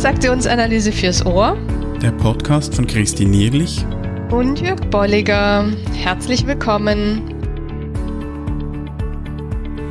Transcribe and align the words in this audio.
Transaktionsanalyse 0.00 0.92
fürs 0.92 1.26
Ohr. 1.26 1.58
Der 2.00 2.12
Podcast 2.12 2.74
von 2.74 2.86
Christine 2.86 3.32
Nierlich 3.32 3.84
und 4.30 4.58
Jörg 4.58 4.80
Bolliger. 4.86 5.70
Herzlich 5.92 6.46
willkommen. 6.46 7.20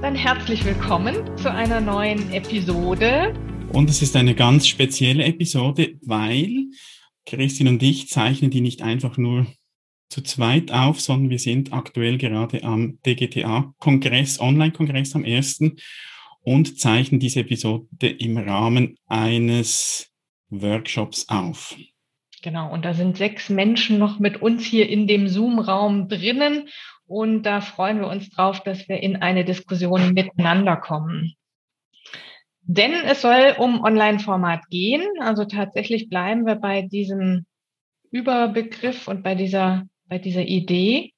Dann 0.00 0.16
herzlich 0.16 0.64
willkommen 0.64 1.14
zu 1.36 1.48
einer 1.48 1.80
neuen 1.80 2.32
Episode. 2.32 3.32
Und 3.72 3.88
es 3.88 4.02
ist 4.02 4.16
eine 4.16 4.34
ganz 4.34 4.66
spezielle 4.66 5.26
Episode, 5.26 5.94
weil 6.02 6.70
Christine 7.24 7.70
und 7.70 7.80
ich 7.84 8.08
zeichnen 8.08 8.50
die 8.50 8.62
nicht 8.62 8.82
einfach 8.82 9.16
nur 9.16 9.46
zu 10.12 10.22
zweit 10.22 10.70
auf, 10.70 11.00
sondern 11.00 11.30
wir 11.30 11.38
sind 11.38 11.72
aktuell 11.72 12.18
gerade 12.18 12.62
am 12.62 12.98
DGTA-Kongress, 13.06 14.40
Online-Kongress 14.40 15.14
am 15.14 15.24
ersten 15.24 15.76
und 16.42 16.78
zeichnen 16.78 17.18
diese 17.18 17.40
Episode 17.40 18.08
im 18.08 18.36
Rahmen 18.36 18.98
eines 19.06 20.12
Workshops 20.50 21.28
auf. 21.30 21.74
Genau, 22.42 22.70
und 22.70 22.84
da 22.84 22.92
sind 22.92 23.16
sechs 23.16 23.48
Menschen 23.48 23.98
noch 23.98 24.18
mit 24.18 24.42
uns 24.42 24.64
hier 24.64 24.88
in 24.88 25.06
dem 25.06 25.28
Zoom-Raum 25.28 26.08
drinnen 26.08 26.68
und 27.06 27.44
da 27.44 27.62
freuen 27.62 28.00
wir 28.00 28.08
uns 28.08 28.28
drauf, 28.30 28.62
dass 28.62 28.88
wir 28.88 29.02
in 29.02 29.16
eine 29.16 29.44
Diskussion 29.46 30.12
miteinander 30.12 30.76
kommen. 30.76 31.34
Denn 32.64 32.92
es 33.06 33.22
soll 33.22 33.54
um 33.58 33.82
Online-Format 33.82 34.68
gehen. 34.68 35.02
Also 35.20 35.46
tatsächlich 35.46 36.08
bleiben 36.08 36.46
wir 36.46 36.56
bei 36.56 36.82
diesem 36.82 37.46
Überbegriff 38.10 39.08
und 39.08 39.22
bei 39.22 39.34
dieser 39.34 39.86
bei 40.08 40.18
dieser 40.18 40.42
Idee 40.42 41.12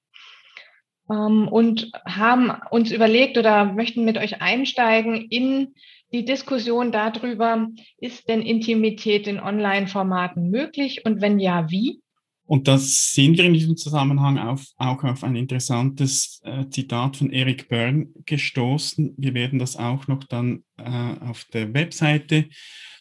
ähm, 1.11 1.49
und 1.49 1.91
haben 2.05 2.53
uns 2.71 2.91
überlegt 2.91 3.39
oder 3.39 3.73
möchten 3.73 4.05
mit 4.05 4.19
euch 4.19 4.41
einsteigen 4.41 5.27
in 5.31 5.75
die 6.13 6.25
Diskussion 6.25 6.93
darüber, 6.93 7.69
ist 7.99 8.29
denn 8.29 8.43
Intimität 8.43 9.27
in 9.27 9.41
Online-Formaten 9.41 10.51
möglich 10.51 11.05
und 11.05 11.21
wenn 11.21 11.41
ja, 11.41 11.71
wie? 11.71 12.01
Und 12.47 12.69
das 12.69 13.13
sind 13.15 13.39
wir 13.39 13.45
in 13.45 13.55
diesem 13.55 13.77
Zusammenhang 13.77 14.39
auf, 14.39 14.67
auch 14.77 15.03
auf 15.03 15.25
ein 15.25 15.35
interessantes 15.35 16.41
äh, 16.45 16.69
Zitat 16.69 17.17
von 17.17 17.33
Eric 17.33 17.69
Byrne 17.69 18.09
gestoßen. 18.27 19.15
Wir 19.17 19.33
werden 19.33 19.59
das 19.59 19.77
auch 19.77 20.07
noch 20.09 20.25
dann 20.25 20.63
äh, 20.77 21.15
auf 21.21 21.45
der 21.53 21.73
Webseite 21.73 22.47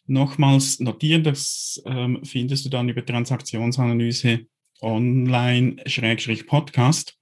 nochmals 0.06 0.80
notieren. 0.80 1.24
Das 1.24 1.82
ähm, 1.86 2.22
findest 2.24 2.66
du 2.66 2.70
dann 2.70 2.88
über 2.88 3.06
Transaktionsanalyse 3.06 4.46
online-podcast. 4.82 7.18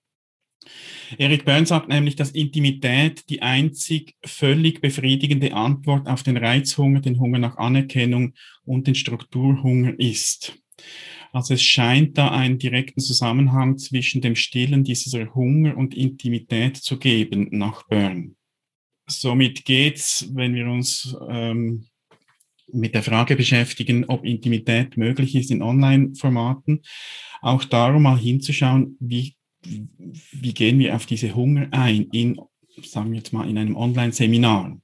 Erik 1.17 1.45
Byrne 1.45 1.65
sagt 1.65 1.89
nämlich, 1.89 2.15
dass 2.15 2.31
Intimität 2.31 3.29
die 3.29 3.41
einzig 3.41 4.15
völlig 4.25 4.81
befriedigende 4.81 5.53
Antwort 5.53 6.07
auf 6.07 6.23
den 6.23 6.37
Reizhunger, 6.37 7.01
den 7.01 7.19
Hunger 7.19 7.39
nach 7.39 7.57
Anerkennung 7.57 8.33
und 8.63 8.87
den 8.87 8.95
Strukturhunger 8.95 9.99
ist. 9.99 10.57
Also 11.33 11.53
es 11.53 11.63
scheint 11.63 12.17
da 12.17 12.31
einen 12.31 12.59
direkten 12.59 13.01
Zusammenhang 13.01 13.77
zwischen 13.77 14.21
dem 14.21 14.35
Stillen 14.35 14.83
dieser 14.83 15.33
Hunger 15.33 15.77
und 15.77 15.95
Intimität 15.95 16.77
zu 16.77 16.97
geben 16.97 17.47
nach 17.51 17.87
Byrne. 17.87 18.35
Somit 19.07 19.65
geht's, 19.65 20.29
wenn 20.33 20.55
wir 20.55 20.67
uns 20.67 21.15
ähm, 21.29 21.87
mit 22.73 22.95
der 22.95 23.03
Frage 23.03 23.35
beschäftigen, 23.35 24.05
ob 24.05 24.25
Intimität 24.25 24.97
möglich 24.97 25.35
ist 25.35 25.51
in 25.51 25.61
Online-Formaten, 25.61 26.81
auch 27.41 27.63
darum 27.63 28.03
mal 28.03 28.17
hinzuschauen, 28.17 28.97
wie, 28.99 29.35
wie 29.63 30.53
gehen 30.53 30.79
wir 30.79 30.95
auf 30.95 31.05
diese 31.05 31.35
Hunger 31.35 31.67
ein 31.71 32.03
in, 32.11 32.39
sagen 32.83 33.11
wir 33.11 33.17
jetzt 33.17 33.33
mal, 33.33 33.49
in 33.49 33.57
einem 33.57 33.75
Online-Seminar. 33.75 34.77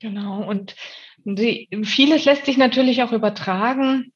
Genau, 0.00 0.48
und 0.48 0.76
die, 1.24 1.68
vieles 1.84 2.24
lässt 2.24 2.46
sich 2.46 2.56
natürlich 2.56 3.02
auch 3.02 3.12
übertragen 3.12 4.12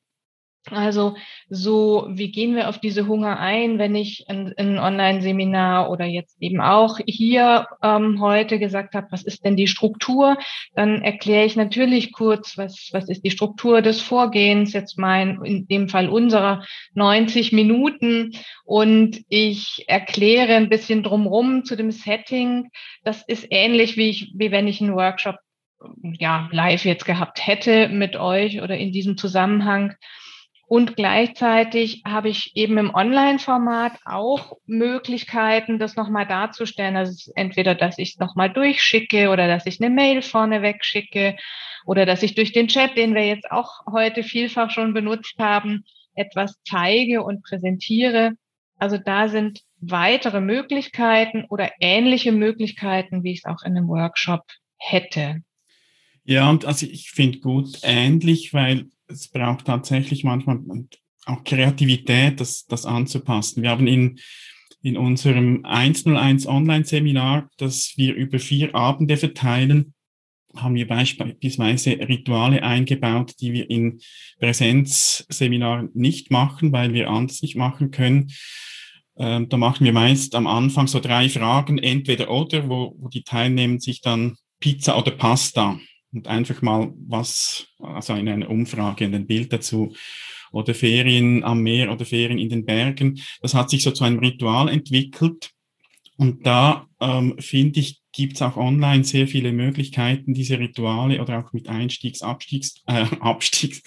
also 0.70 1.16
so, 1.48 2.06
wie 2.08 2.30
gehen 2.30 2.54
wir 2.54 2.68
auf 2.68 2.78
diese 2.78 3.08
Hunger 3.08 3.40
ein, 3.40 3.78
wenn 3.78 3.96
ich 3.96 4.28
in, 4.28 4.48
in 4.56 4.78
Online-Seminar 4.78 5.90
oder 5.90 6.04
jetzt 6.04 6.40
eben 6.40 6.60
auch 6.60 6.98
hier 7.04 7.66
ähm, 7.82 8.20
heute 8.20 8.60
gesagt 8.60 8.94
habe, 8.94 9.08
was 9.10 9.24
ist 9.24 9.44
denn 9.44 9.56
die 9.56 9.66
Struktur? 9.66 10.36
Dann 10.74 11.02
erkläre 11.02 11.46
ich 11.46 11.56
natürlich 11.56 12.12
kurz, 12.12 12.56
was, 12.56 12.90
was 12.92 13.08
ist 13.08 13.24
die 13.24 13.32
Struktur 13.32 13.82
des 13.82 14.00
Vorgehens, 14.00 14.72
jetzt 14.72 14.98
mein, 14.98 15.40
in 15.42 15.66
dem 15.66 15.88
Fall 15.88 16.08
unserer 16.08 16.64
90 16.94 17.52
Minuten. 17.52 18.30
Und 18.64 19.20
ich 19.28 19.84
erkläre 19.88 20.54
ein 20.54 20.68
bisschen 20.68 21.02
drumrum 21.02 21.64
zu 21.64 21.76
dem 21.76 21.90
Setting. 21.90 22.70
Das 23.02 23.22
ist 23.26 23.48
ähnlich 23.50 23.96
wie 23.96 24.10
ich, 24.10 24.32
wie 24.36 24.52
wenn 24.52 24.68
ich 24.68 24.80
einen 24.80 24.94
Workshop 24.94 25.36
ja, 26.02 26.48
live 26.52 26.84
jetzt 26.84 27.04
gehabt 27.04 27.44
hätte 27.44 27.88
mit 27.88 28.14
euch 28.14 28.62
oder 28.62 28.76
in 28.76 28.92
diesem 28.92 29.16
Zusammenhang. 29.16 29.94
Und 30.72 30.96
gleichzeitig 30.96 32.00
habe 32.06 32.30
ich 32.30 32.52
eben 32.56 32.78
im 32.78 32.94
Online-Format 32.94 33.92
auch 34.06 34.56
Möglichkeiten, 34.64 35.78
das 35.78 35.96
nochmal 35.96 36.26
darzustellen. 36.26 36.96
Also 36.96 37.30
entweder, 37.34 37.74
dass 37.74 37.98
ich 37.98 38.12
es 38.12 38.18
nochmal 38.18 38.50
durchschicke 38.50 39.28
oder 39.28 39.48
dass 39.48 39.66
ich 39.66 39.82
eine 39.82 39.94
Mail 39.94 40.22
vorne 40.22 40.62
wegschicke 40.62 41.36
oder 41.84 42.06
dass 42.06 42.22
ich 42.22 42.34
durch 42.34 42.52
den 42.52 42.68
Chat, 42.68 42.96
den 42.96 43.14
wir 43.14 43.26
jetzt 43.26 43.50
auch 43.50 43.80
heute 43.92 44.22
vielfach 44.22 44.70
schon 44.70 44.94
benutzt 44.94 45.34
haben, 45.38 45.84
etwas 46.14 46.58
zeige 46.66 47.22
und 47.22 47.42
präsentiere. 47.42 48.32
Also 48.78 48.96
da 48.96 49.28
sind 49.28 49.60
weitere 49.78 50.40
Möglichkeiten 50.40 51.44
oder 51.50 51.70
ähnliche 51.80 52.32
Möglichkeiten, 52.32 53.24
wie 53.24 53.32
ich 53.32 53.40
es 53.40 53.44
auch 53.44 53.62
in 53.62 53.76
einem 53.76 53.88
Workshop 53.88 54.44
hätte. 54.78 55.42
Ja, 56.24 56.48
und 56.48 56.64
also 56.64 56.86
ich 56.86 57.10
finde 57.10 57.40
gut 57.40 57.80
ähnlich, 57.82 58.54
weil 58.54 58.86
es 59.12 59.28
braucht 59.28 59.66
tatsächlich 59.66 60.24
manchmal 60.24 60.58
auch 61.26 61.44
Kreativität, 61.44 62.40
das, 62.40 62.66
das 62.66 62.84
anzupassen. 62.84 63.62
Wir 63.62 63.70
haben 63.70 63.86
in, 63.86 64.18
in 64.82 64.96
unserem 64.96 65.64
101 65.64 66.46
Online-Seminar, 66.46 67.48
das 67.58 67.92
wir 67.96 68.14
über 68.14 68.38
vier 68.38 68.74
Abende 68.74 69.16
verteilen, 69.16 69.94
haben 70.54 70.74
wir 70.74 70.86
beispielsweise 70.86 71.92
Rituale 71.92 72.62
eingebaut, 72.62 73.34
die 73.40 73.52
wir 73.52 73.70
in 73.70 74.00
Präsenzseminaren 74.38 75.90
nicht 75.94 76.30
machen, 76.30 76.72
weil 76.72 76.92
wir 76.92 77.08
anders 77.08 77.40
nicht 77.40 77.56
machen 77.56 77.90
können. 77.90 78.30
Ähm, 79.16 79.48
da 79.48 79.56
machen 79.56 79.84
wir 79.84 79.92
meist 79.92 80.34
am 80.34 80.46
Anfang 80.46 80.88
so 80.88 81.00
drei 81.00 81.28
Fragen, 81.28 81.78
entweder 81.78 82.30
oder, 82.30 82.68
wo, 82.68 82.94
wo 82.98 83.08
die 83.08 83.22
Teilnehmer 83.22 83.78
sich 83.78 84.00
dann 84.00 84.36
Pizza 84.60 84.98
oder 84.98 85.10
Pasta 85.12 85.78
und 86.12 86.28
einfach 86.28 86.62
mal 86.62 86.92
was, 87.08 87.66
also 87.78 88.14
in 88.14 88.28
einer 88.28 88.50
Umfrage, 88.50 89.04
in 89.04 89.14
ein 89.14 89.26
Bild 89.26 89.52
dazu 89.52 89.94
oder 90.52 90.74
Ferien 90.74 91.42
am 91.44 91.62
Meer 91.62 91.90
oder 91.90 92.04
Ferien 92.04 92.38
in 92.38 92.50
den 92.50 92.64
Bergen. 92.64 93.20
Das 93.40 93.54
hat 93.54 93.70
sich 93.70 93.82
so 93.82 93.90
zu 93.90 94.04
einem 94.04 94.18
Ritual 94.18 94.68
entwickelt. 94.68 95.50
Und 96.16 96.46
da 96.46 96.86
ähm, 97.00 97.36
finde 97.38 97.80
ich, 97.80 98.02
gibt 98.12 98.34
es 98.34 98.42
auch 98.42 98.56
online 98.56 99.04
sehr 99.04 99.26
viele 99.26 99.52
Möglichkeiten, 99.52 100.34
diese 100.34 100.58
Rituale 100.58 101.20
oder 101.20 101.38
auch 101.38 101.52
mit 101.52 101.68
Einstiegs-, 101.68 102.22
Abstiegs-, 102.22 102.82
äh, 102.86 103.06
Abstiegs, 103.20 103.82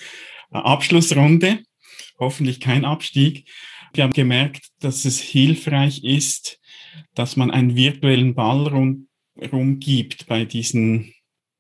äh, 0.51 0.57
Abschlussrunde, 0.57 1.59
hoffentlich 2.19 2.59
kein 2.59 2.83
Abstieg. 2.83 3.47
Wir 3.94 4.03
haben 4.03 4.13
gemerkt, 4.13 4.69
dass 4.79 5.05
es 5.05 5.21
hilfreich 5.21 6.03
ist, 6.03 6.59
dass 7.13 7.38
man 7.38 7.51
einen 7.51 7.75
virtuellen 7.75 8.33
Ball 8.35 8.67
rum, 8.67 9.07
rumgibt 9.51 10.25
bei 10.27 10.45
diesen 10.45 11.14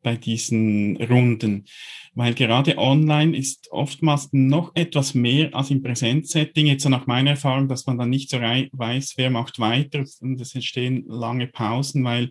bei 0.05 0.15
diesen 0.15 0.97
Runden, 0.97 1.65
weil 2.13 2.35
gerade 2.35 2.77
online 2.77 3.35
ist 3.35 3.71
oftmals 3.71 4.29
noch 4.31 4.71
etwas 4.75 5.15
mehr 5.15 5.53
als 5.55 5.71
im 5.71 5.81
Präsenzsetting. 5.81 6.67
Jetzt 6.67 6.87
nach 6.87 7.07
meiner 7.07 7.31
Erfahrung, 7.31 7.67
dass 7.67 7.87
man 7.87 7.97
dann 7.97 8.11
nicht 8.11 8.29
so 8.29 8.37
weiß, 8.37 9.15
wer 9.17 9.31
macht 9.31 9.59
weiter 9.59 10.05
und 10.21 10.39
es 10.39 10.53
entstehen 10.53 11.05
lange 11.07 11.47
Pausen, 11.47 12.03
weil 12.03 12.29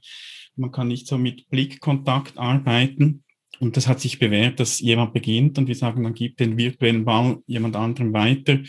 man 0.54 0.70
kann 0.70 0.86
nicht 0.86 1.08
so 1.08 1.18
mit 1.18 1.50
Blickkontakt 1.50 2.38
arbeiten. 2.38 3.24
Und 3.58 3.76
das 3.76 3.88
hat 3.88 4.00
sich 4.00 4.20
bewährt, 4.20 4.60
dass 4.60 4.78
jemand 4.78 5.14
beginnt 5.14 5.58
und 5.58 5.66
wir 5.66 5.74
sagen, 5.74 6.04
dann 6.04 6.14
gibt 6.14 6.38
den 6.38 6.56
virtuellen 6.56 7.04
Ball 7.04 7.38
jemand 7.46 7.74
anderem 7.74 8.12
weiter. 8.12 8.60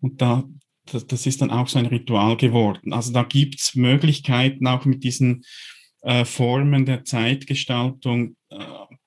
Und 0.00 0.22
da 0.22 0.44
das, 0.86 1.26
ist 1.26 1.42
dann 1.42 1.50
auch 1.50 1.68
so 1.68 1.78
ein 1.78 1.86
Ritual 1.86 2.36
geworden. 2.36 2.92
Also 2.92 3.12
da 3.12 3.22
gibt's 3.22 3.74
Möglichkeiten, 3.74 4.66
auch 4.66 4.86
mit 4.86 5.04
diesen 5.04 5.44
äh, 6.02 6.24
Formen 6.24 6.84
der 6.84 7.04
Zeitgestaltung 7.04 8.36
äh, 8.50 8.58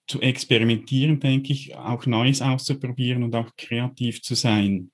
zu 0.08 0.22
experimentieren, 0.22 1.20
denke 1.20 1.54
ich, 1.54 1.76
auch 1.76 2.06
Neues 2.06 2.42
auszuprobieren 2.42 3.24
und 3.24 3.36
auch 3.36 3.50
kreativ 3.58 4.22
zu 4.22 4.36
sein. 4.36 4.92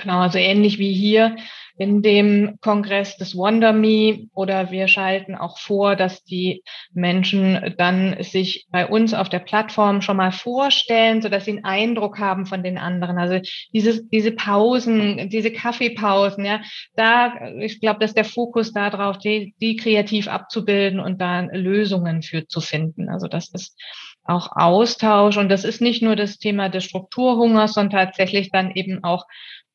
Genau, 0.00 0.20
also 0.20 0.38
ähnlich 0.38 0.78
wie 0.78 0.92
hier 0.92 1.36
in 1.76 2.02
dem 2.02 2.58
Kongress 2.60 3.16
des 3.16 3.34
Wonder 3.34 3.72
Me 3.72 4.26
oder 4.34 4.70
wir 4.70 4.86
schalten 4.86 5.34
auch 5.34 5.58
vor, 5.58 5.96
dass 5.96 6.22
die 6.24 6.62
Menschen 6.92 7.74
dann 7.78 8.22
sich 8.22 8.66
bei 8.70 8.86
uns 8.86 9.14
auf 9.14 9.30
der 9.30 9.38
Plattform 9.38 10.02
schon 10.02 10.18
mal 10.18 10.30
vorstellen, 10.30 11.22
so 11.22 11.30
dass 11.30 11.46
sie 11.46 11.52
einen 11.52 11.64
Eindruck 11.64 12.18
haben 12.18 12.44
von 12.44 12.62
den 12.62 12.76
anderen. 12.76 13.16
Also 13.16 13.40
diese, 13.72 14.06
diese 14.08 14.32
Pausen, 14.32 15.30
diese 15.30 15.50
Kaffeepausen, 15.52 16.44
ja, 16.44 16.60
da, 16.96 17.32
ich 17.60 17.80
glaube, 17.80 18.00
dass 18.00 18.12
der 18.12 18.26
Fokus 18.26 18.72
darauf, 18.74 19.16
die, 19.16 19.54
die 19.60 19.76
kreativ 19.76 20.28
abzubilden 20.28 21.00
und 21.00 21.18
da 21.20 21.40
Lösungen 21.40 22.22
für 22.22 22.46
zu 22.46 22.60
finden. 22.60 23.08
Also 23.08 23.26
das 23.26 23.48
ist 23.54 23.78
auch 24.24 24.50
Austausch 24.52 25.38
und 25.38 25.48
das 25.48 25.64
ist 25.64 25.80
nicht 25.80 26.02
nur 26.02 26.14
das 26.14 26.38
Thema 26.38 26.68
des 26.68 26.84
Strukturhungers, 26.84 27.72
sondern 27.72 28.06
tatsächlich 28.06 28.50
dann 28.50 28.70
eben 28.72 29.02
auch 29.02 29.24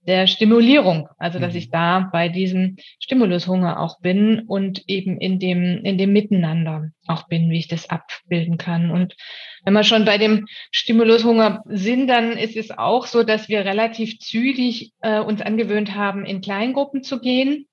der 0.08 0.28
Stimulierung, 0.28 1.10
also 1.18 1.40
dass 1.40 1.56
ich 1.56 1.68
mhm. 1.68 1.72
da 1.72 2.10
bei 2.12 2.30
diesem 2.30 2.78
Stimulushunger 3.00 3.80
auch 3.80 4.00
bin 4.00 4.42
und 4.48 4.84
eben 4.88 5.20
in 5.20 5.40
dem, 5.40 5.84
in 5.84 5.98
dem 5.98 6.14
Miteinander 6.14 6.90
auch 7.08 7.28
bin, 7.28 7.50
wie 7.50 7.60
ich 7.60 7.68
das 7.68 7.90
abbilden 7.90 8.58
kann. 8.58 8.92
Und 8.92 9.16
wenn 9.64 9.74
wir 9.74 9.84
schon 9.84 10.06
bei 10.06 10.18
dem 10.18 10.46
Stimulushunger 10.72 11.64
sind, 11.66 12.08
dann 12.08 12.34
ist 12.34 12.56
es 12.56 12.72
auch 12.72 13.08
so, 13.08 13.24
dass 13.24 13.50
wir 13.50 13.66
relativ 13.66 14.20
zügig 14.20 14.94
äh, 15.02 15.20
uns 15.20 15.42
angewöhnt 15.42 15.96
haben, 15.96 16.26
in 16.26 16.42
Kleingruppen 16.42 17.04
zu 17.04 17.20
gehen 17.20 17.68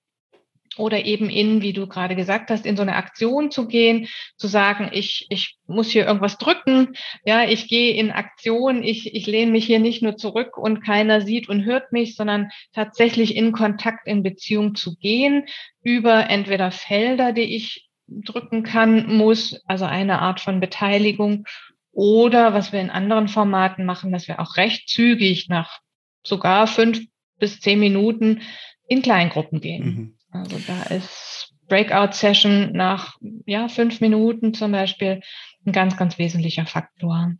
oder 0.78 1.04
eben 1.04 1.30
in, 1.30 1.62
wie 1.62 1.72
du 1.72 1.86
gerade 1.86 2.16
gesagt 2.16 2.50
hast, 2.50 2.66
in 2.66 2.76
so 2.76 2.82
eine 2.82 2.96
Aktion 2.96 3.50
zu 3.50 3.66
gehen, 3.66 4.08
zu 4.36 4.46
sagen, 4.46 4.90
ich, 4.92 5.26
ich 5.30 5.56
muss 5.66 5.90
hier 5.90 6.06
irgendwas 6.06 6.38
drücken, 6.38 6.94
ja, 7.24 7.44
ich 7.44 7.68
gehe 7.68 7.94
in 7.94 8.10
Aktion, 8.10 8.82
ich, 8.82 9.14
ich 9.14 9.26
lehne 9.26 9.52
mich 9.52 9.66
hier 9.66 9.80
nicht 9.80 10.02
nur 10.02 10.16
zurück 10.16 10.56
und 10.56 10.84
keiner 10.84 11.20
sieht 11.20 11.48
und 11.48 11.64
hört 11.64 11.92
mich, 11.92 12.16
sondern 12.16 12.50
tatsächlich 12.72 13.36
in 13.36 13.52
Kontakt, 13.52 14.06
in 14.06 14.22
Beziehung 14.22 14.74
zu 14.74 14.96
gehen 14.96 15.44
über 15.82 16.30
entweder 16.30 16.70
Felder, 16.70 17.32
die 17.32 17.56
ich 17.56 17.88
drücken 18.06 18.62
kann, 18.62 19.16
muss, 19.16 19.60
also 19.66 19.84
eine 19.84 20.20
Art 20.20 20.40
von 20.40 20.60
Beteiligung 20.60 21.44
oder 21.92 22.54
was 22.54 22.72
wir 22.72 22.80
in 22.80 22.90
anderen 22.90 23.28
Formaten 23.28 23.84
machen, 23.84 24.12
dass 24.12 24.28
wir 24.28 24.40
auch 24.40 24.56
recht 24.56 24.88
zügig 24.88 25.48
nach 25.48 25.80
sogar 26.24 26.66
fünf 26.66 27.00
bis 27.38 27.60
zehn 27.60 27.80
Minuten 27.80 28.42
in 28.88 29.02
Kleingruppen 29.02 29.60
gehen. 29.60 29.84
Mhm. 29.84 30.18
Also 30.32 30.58
da 30.66 30.82
ist 30.84 31.54
Breakout-Session 31.68 32.72
nach 32.72 33.16
ja, 33.46 33.68
fünf 33.68 34.00
Minuten 34.00 34.54
zum 34.54 34.72
Beispiel 34.72 35.20
ein 35.64 35.72
ganz, 35.72 35.96
ganz 35.96 36.18
wesentlicher 36.18 36.66
Faktor. 36.66 37.34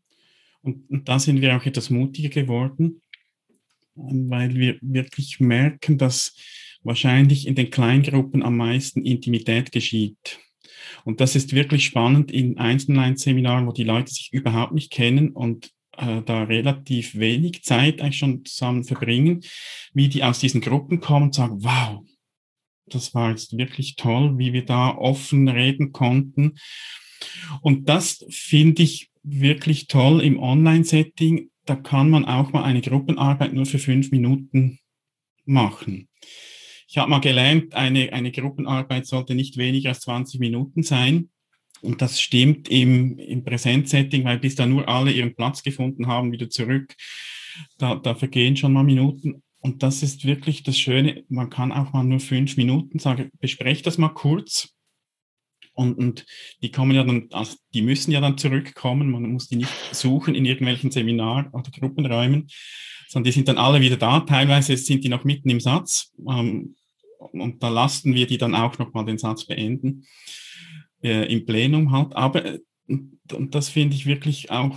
Und, 0.63 1.09
da 1.09 1.19
sind 1.19 1.41
wir 1.41 1.57
auch 1.57 1.67
etwas 1.67 1.91
mutiger 1.91 2.29
geworden, 2.29 3.03
weil 3.95 4.55
wir 4.55 4.79
wirklich 4.81 5.41
merken, 5.41 5.99
dass 5.99 6.37
wahrscheinlich 6.83 7.47
in 7.47 7.55
den 7.55 7.71
Kleingruppen 7.71 8.43
am 8.43 8.57
meisten 8.57 9.05
Intimität 9.05 9.73
geschieht. 9.73 10.39
Und 11.05 11.21
das 11.21 11.35
ist 11.35 11.55
wirklich 11.55 11.85
spannend 11.85 12.31
in 12.31 12.59
Einzelseminaren, 12.59 13.67
wo 13.67 13.73
die 13.73 13.85
Leute 13.85 14.13
sich 14.13 14.33
überhaupt 14.33 14.73
nicht 14.73 14.93
kennen 14.93 15.31
und 15.31 15.71
äh, 15.97 16.23
da 16.23 16.45
relativ 16.45 17.17
wenig 17.19 17.65
Zeit 17.65 18.01
eigentlich 18.01 18.19
schon 18.19 18.45
zusammen 18.45 18.85
verbringen, 18.85 19.43
wie 19.95 20.09
die 20.09 20.23
aus 20.23 20.39
diesen 20.39 20.61
Gruppen 20.61 21.01
kommen 21.01 21.27
und 21.27 21.35
sagen, 21.35 21.63
wow, 21.63 22.05
das 22.95 23.15
war 23.15 23.31
jetzt 23.31 23.57
wirklich 23.57 23.97
toll, 23.97 24.39
wie 24.39 24.53
wir 24.53 24.65
da 24.65 24.91
offen 24.97 25.49
reden 25.49 25.93
konnten. 25.93 26.59
Und 27.61 27.89
das 27.89 28.25
finde 28.31 28.83
ich 28.83 29.11
wirklich 29.23 29.87
toll 29.87 30.21
im 30.23 30.39
Online-Setting. 30.39 31.51
Da 31.65 31.77
kann 31.77 32.11
man 32.11 32.25
auch 32.25 32.53
mal 32.53 32.65
eine 32.65 32.81
Gruppenarbeit 32.81 33.53
nur 33.53 33.67
für 33.67 33.79
fünf 33.79 34.11
Minuten 34.11 34.79
machen. 35.45 36.09
Ich 36.89 36.99
habe 36.99 37.11
mal 37.11 37.21
gelernt, 37.21 37.75
eine, 37.75 38.13
eine 38.13 38.33
Gruppenarbeit 38.33 39.07
sollte 39.07 39.35
nicht 39.35 39.57
weniger 39.57 39.91
als 39.91 40.01
20 40.01 40.41
Minuten 40.41 40.83
sein. 40.83 41.31
Und 41.81 42.01
das 42.01 42.21
stimmt 42.21 42.69
im, 42.69 43.19
im 43.19 43.45
Präsenzsetting, 43.45 44.25
weil 44.25 44.39
bis 44.39 44.55
da 44.55 44.67
nur 44.67 44.89
alle 44.89 45.11
ihren 45.11 45.35
Platz 45.35 45.63
gefunden 45.63 46.07
haben, 46.07 46.31
wieder 46.31 46.49
zurück, 46.49 46.95
da, 47.79 47.97
da 47.97 48.15
vergehen 48.15 48.57
schon 48.57 48.73
mal 48.73 48.85
Minuten. 48.85 49.43
Und 49.63 49.85
das 49.85 50.03
ist 50.03 50.25
wirklich 50.25 50.65
das 50.65 50.77
Schöne, 50.77 51.25
man 51.29 51.49
kann 51.49 51.71
auch 51.71 51.93
mal 51.93 52.03
nur 52.03 52.19
fünf 52.19 52.57
Minuten 52.57 52.99
sagen, 52.99 53.31
besprecht 53.41 53.87
das 53.87 53.97
mal 53.97 54.09
kurz. 54.09 54.75
Und, 55.75 55.95
und 55.95 56.27
die 56.63 56.73
kommen 56.73 56.97
ja 56.97 57.05
dann, 57.05 57.29
also 57.31 57.57
die 57.73 57.81
müssen 57.81 58.11
ja 58.11 58.21
dann 58.21 58.37
zurückkommen, 58.37 59.11
man 59.11 59.23
muss 59.33 59.47
die 59.47 59.57
nicht 59.57 59.73
suchen 59.93 60.35
in 60.35 60.45
irgendwelchen 60.45 60.91
Seminar- 60.91 61.49
oder 61.55 61.71
Gruppenräumen, 61.71 62.49
sondern 63.09 63.25
die 63.25 63.33
sind 63.33 63.47
dann 63.47 63.57
alle 63.57 63.81
wieder 63.81 63.97
da. 63.97 64.21
Teilweise 64.21 64.77
sind 64.77 65.05
die 65.05 65.09
noch 65.09 65.23
mitten 65.23 65.49
im 65.49 65.61
Satz. 65.61 66.13
Ähm, 66.29 66.75
und 67.19 67.63
da 67.63 67.69
lassen 67.69 68.15
wir 68.15 68.27
die 68.27 68.39
dann 68.39 68.57
auch 68.57 68.79
nochmal 68.79 69.05
den 69.05 69.19
Satz 69.19 69.47
beenden, 69.47 70.07
äh, 71.05 71.33
im 71.33 71.47
Plenum 71.47 71.93
halt. 71.93 72.17
Aber 72.17 72.45
äh, 72.45 72.59
und 72.89 73.55
das 73.55 73.69
finde 73.69 73.95
ich 73.95 74.07
wirklich 74.07 74.51
auch, 74.51 74.77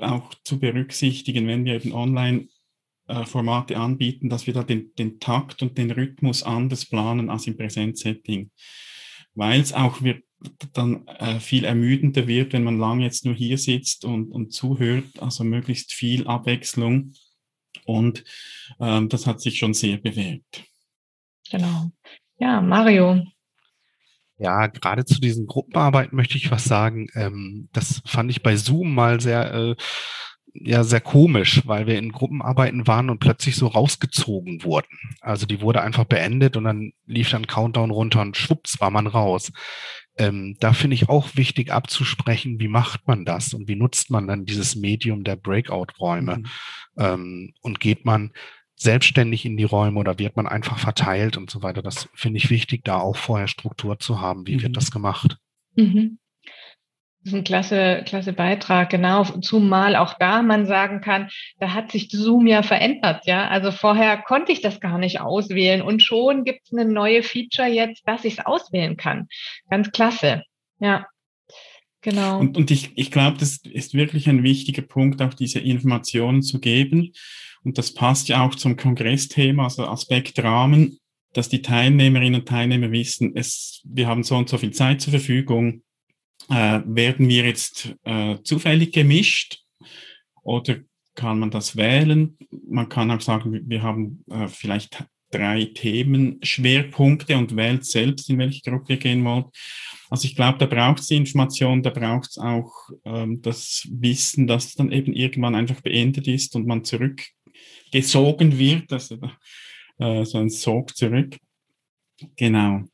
auch 0.00 0.32
zu 0.44 0.58
berücksichtigen, 0.58 1.46
wenn 1.46 1.66
wir 1.66 1.74
eben 1.74 1.92
online 1.92 2.48
äh, 3.08 3.24
Formate 3.24 3.76
anbieten, 3.76 4.28
dass 4.28 4.46
wir 4.46 4.54
da 4.54 4.62
den, 4.62 4.94
den 4.94 5.20
Takt 5.20 5.62
und 5.62 5.76
den 5.76 5.90
Rhythmus 5.90 6.42
anders 6.42 6.86
planen 6.86 7.30
als 7.30 7.46
im 7.46 7.56
Präsenzsetting. 7.56 8.50
Weil 9.34 9.60
es 9.60 9.72
auch 9.72 10.02
wird, 10.02 10.24
dann 10.72 11.06
äh, 11.08 11.40
viel 11.40 11.64
ermüdender 11.64 12.26
wird, 12.26 12.52
wenn 12.52 12.64
man 12.64 12.78
lange 12.78 13.04
jetzt 13.04 13.24
nur 13.24 13.34
hier 13.34 13.58
sitzt 13.58 14.04
und, 14.04 14.30
und 14.30 14.52
zuhört, 14.52 15.20
also 15.20 15.44
möglichst 15.44 15.92
viel 15.92 16.26
Abwechslung. 16.26 17.12
Und 17.86 18.24
ähm, 18.80 19.08
das 19.08 19.26
hat 19.26 19.40
sich 19.40 19.58
schon 19.58 19.74
sehr 19.74 19.98
bewährt. 19.98 20.64
Genau. 21.50 21.90
Ja, 22.38 22.60
Mario. 22.60 23.22
Ja, 24.38 24.66
gerade 24.66 25.04
zu 25.04 25.20
diesen 25.20 25.46
Gruppenarbeiten 25.46 26.16
möchte 26.16 26.36
ich 26.36 26.50
was 26.50 26.64
sagen. 26.64 27.08
Ähm, 27.14 27.68
das 27.72 28.02
fand 28.04 28.30
ich 28.30 28.42
bei 28.42 28.56
Zoom 28.56 28.94
mal 28.94 29.20
sehr 29.20 29.54
äh, 29.54 29.76
ja 30.54 30.84
sehr 30.84 31.00
komisch, 31.00 31.62
weil 31.66 31.86
wir 31.86 31.98
in 31.98 32.12
Gruppenarbeiten 32.12 32.86
waren 32.86 33.10
und 33.10 33.18
plötzlich 33.18 33.56
so 33.56 33.66
rausgezogen 33.66 34.62
wurden. 34.62 34.96
Also 35.20 35.46
die 35.46 35.60
wurde 35.60 35.82
einfach 35.82 36.04
beendet 36.04 36.56
und 36.56 36.64
dann 36.64 36.92
lief 37.06 37.30
dann 37.30 37.46
Countdown 37.46 37.90
runter 37.90 38.22
und 38.22 38.36
schwupps 38.36 38.80
war 38.80 38.90
man 38.90 39.08
raus. 39.08 39.52
Ähm, 40.16 40.56
da 40.60 40.72
finde 40.72 40.94
ich 40.94 41.08
auch 41.08 41.34
wichtig 41.34 41.72
abzusprechen, 41.72 42.60
wie 42.60 42.68
macht 42.68 43.06
man 43.08 43.24
das 43.24 43.52
und 43.52 43.66
wie 43.66 43.74
nutzt 43.74 44.10
man 44.10 44.28
dann 44.28 44.44
dieses 44.44 44.76
Medium 44.76 45.24
der 45.24 45.34
Breakout-Räume 45.34 46.38
mhm. 46.38 46.46
ähm, 46.98 47.54
und 47.60 47.80
geht 47.80 48.04
man 48.04 48.32
selbstständig 48.76 49.44
in 49.44 49.56
die 49.56 49.64
Räume 49.64 49.98
oder 49.98 50.18
wird 50.20 50.36
man 50.36 50.46
einfach 50.46 50.78
verteilt 50.78 51.36
und 51.36 51.50
so 51.50 51.62
weiter. 51.62 51.82
Das 51.82 52.08
finde 52.14 52.38
ich 52.38 52.50
wichtig, 52.50 52.84
da 52.84 52.98
auch 52.98 53.16
vorher 53.16 53.48
Struktur 53.48 53.98
zu 53.98 54.20
haben. 54.20 54.46
Wie 54.46 54.56
mhm. 54.56 54.62
wird 54.62 54.76
das 54.76 54.92
gemacht? 54.92 55.36
Mhm. 55.74 56.18
Das 57.24 57.32
ist 57.32 57.38
ein 57.38 57.44
klasse, 57.44 58.02
klasse 58.04 58.34
Beitrag, 58.34 58.90
genau. 58.90 59.24
Zumal 59.24 59.96
auch 59.96 60.12
da 60.18 60.42
man 60.42 60.66
sagen 60.66 61.00
kann, 61.00 61.30
da 61.58 61.72
hat 61.72 61.90
sich 61.90 62.10
Zoom 62.10 62.46
ja 62.46 62.62
verändert, 62.62 63.24
ja. 63.24 63.48
Also 63.48 63.70
vorher 63.70 64.18
konnte 64.18 64.52
ich 64.52 64.60
das 64.60 64.78
gar 64.78 64.98
nicht 64.98 65.22
auswählen 65.22 65.80
und 65.80 66.02
schon 66.02 66.44
gibt 66.44 66.66
es 66.66 66.72
eine 66.72 66.84
neue 66.84 67.22
Feature 67.22 67.68
jetzt, 67.68 68.06
dass 68.06 68.26
ich 68.26 68.34
es 68.34 68.44
auswählen 68.44 68.98
kann. 68.98 69.28
Ganz 69.70 69.90
klasse, 69.90 70.42
ja. 70.80 71.06
Genau. 72.02 72.38
Und, 72.38 72.58
und 72.58 72.70
ich, 72.70 72.90
ich 72.96 73.10
glaube, 73.10 73.38
das 73.38 73.56
ist 73.64 73.94
wirklich 73.94 74.28
ein 74.28 74.42
wichtiger 74.42 74.82
Punkt, 74.82 75.22
auch 75.22 75.32
diese 75.32 75.60
Informationen 75.60 76.42
zu 76.42 76.60
geben. 76.60 77.12
Und 77.62 77.78
das 77.78 77.94
passt 77.94 78.28
ja 78.28 78.44
auch 78.44 78.54
zum 78.54 78.76
Kongressthema, 78.76 79.64
also 79.64 79.86
Aspekt 79.86 80.42
Rahmen, 80.44 80.98
dass 81.32 81.48
die 81.48 81.62
Teilnehmerinnen 81.62 82.42
und 82.42 82.48
Teilnehmer 82.48 82.92
wissen, 82.92 83.32
es, 83.34 83.80
wir 83.84 84.06
haben 84.08 84.22
so 84.24 84.36
und 84.36 84.50
so 84.50 84.58
viel 84.58 84.72
Zeit 84.72 85.00
zur 85.00 85.12
Verfügung 85.12 85.83
äh, 86.48 86.80
werden 86.84 87.28
wir 87.28 87.44
jetzt 87.44 87.94
äh, 88.04 88.36
zufällig 88.42 88.92
gemischt 88.92 89.62
oder 90.42 90.76
kann 91.14 91.38
man 91.38 91.50
das 91.50 91.76
wählen? 91.76 92.36
Man 92.68 92.88
kann 92.88 93.10
auch 93.10 93.20
sagen, 93.20 93.60
wir 93.66 93.82
haben 93.82 94.24
äh, 94.30 94.48
vielleicht 94.48 95.04
drei 95.30 95.64
Themenschwerpunkte 95.66 97.36
und 97.36 97.56
wählt 97.56 97.84
selbst, 97.84 98.30
in 98.30 98.38
welche 98.38 98.68
Gruppe 98.68 98.94
ihr 98.94 98.98
gehen 98.98 99.24
wollt. 99.24 99.46
Also 100.10 100.26
ich 100.26 100.36
glaube, 100.36 100.58
da 100.58 100.66
braucht 100.66 101.00
es 101.00 101.10
Information, 101.10 101.82
da 101.82 101.90
braucht 101.90 102.30
es 102.30 102.38
auch 102.38 102.72
ähm, 103.04 103.42
das 103.42 103.88
Wissen, 103.90 104.46
dass 104.46 104.74
dann 104.74 104.92
eben 104.92 105.12
irgendwann 105.12 105.54
einfach 105.54 105.80
beendet 105.80 106.28
ist 106.28 106.54
und 106.54 106.66
man 106.66 106.84
zurückgesogen 106.84 108.58
wird, 108.58 108.92
also 108.92 109.18
äh, 109.98 110.24
so 110.24 110.38
ein 110.38 110.50
Sog 110.50 110.96
zurück. 110.96 111.36
Genau 112.36 112.84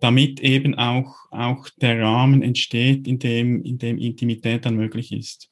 damit 0.00 0.40
eben 0.40 0.74
auch, 0.74 1.14
auch 1.30 1.68
der 1.80 2.00
Rahmen 2.00 2.42
entsteht, 2.42 3.06
in 3.06 3.18
dem, 3.18 3.62
in 3.62 3.78
dem 3.78 3.98
Intimität 3.98 4.64
dann 4.64 4.76
möglich 4.76 5.12
ist. 5.12 5.50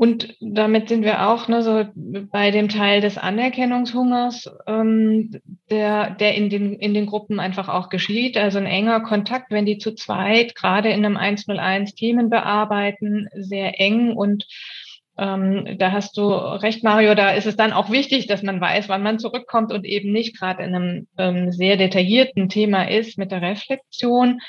Und 0.00 0.34
damit 0.40 0.88
sind 0.88 1.04
wir 1.04 1.28
auch 1.28 1.46
ne, 1.46 1.62
so 1.62 1.84
bei 2.32 2.50
dem 2.50 2.70
Teil 2.70 3.02
des 3.02 3.18
Anerkennungshungers, 3.18 4.50
ähm, 4.66 5.42
der, 5.70 6.12
der 6.12 6.36
in, 6.36 6.48
den, 6.48 6.72
in 6.76 6.94
den 6.94 7.04
Gruppen 7.04 7.38
einfach 7.38 7.68
auch 7.68 7.90
geschieht. 7.90 8.38
Also 8.38 8.56
ein 8.56 8.64
enger 8.64 9.00
Kontakt, 9.00 9.50
wenn 9.50 9.66
die 9.66 9.76
zu 9.76 9.94
zweit 9.94 10.54
gerade 10.54 10.88
in 10.88 11.04
einem 11.04 11.18
101 11.18 11.96
Themen 11.96 12.30
bearbeiten, 12.30 13.28
sehr 13.34 13.78
eng 13.78 14.16
und 14.16 14.46
ähm, 15.20 15.76
da 15.78 15.92
hast 15.92 16.16
du 16.16 16.30
recht, 16.30 16.82
Mario, 16.82 17.14
da 17.14 17.32
ist 17.32 17.46
es 17.46 17.54
dann 17.54 17.74
auch 17.74 17.90
wichtig, 17.90 18.26
dass 18.26 18.42
man 18.42 18.58
weiß, 18.58 18.88
wann 18.88 19.02
man 19.02 19.18
zurückkommt 19.18 19.70
und 19.70 19.84
eben 19.84 20.12
nicht 20.12 20.38
gerade 20.38 20.62
in 20.62 20.74
einem 20.74 21.06
ähm, 21.18 21.52
sehr 21.52 21.76
detaillierten 21.76 22.48
Thema 22.48 22.88
ist 22.88 23.18
mit 23.18 23.30
der 23.30 23.42
Reflexion. 23.42 24.40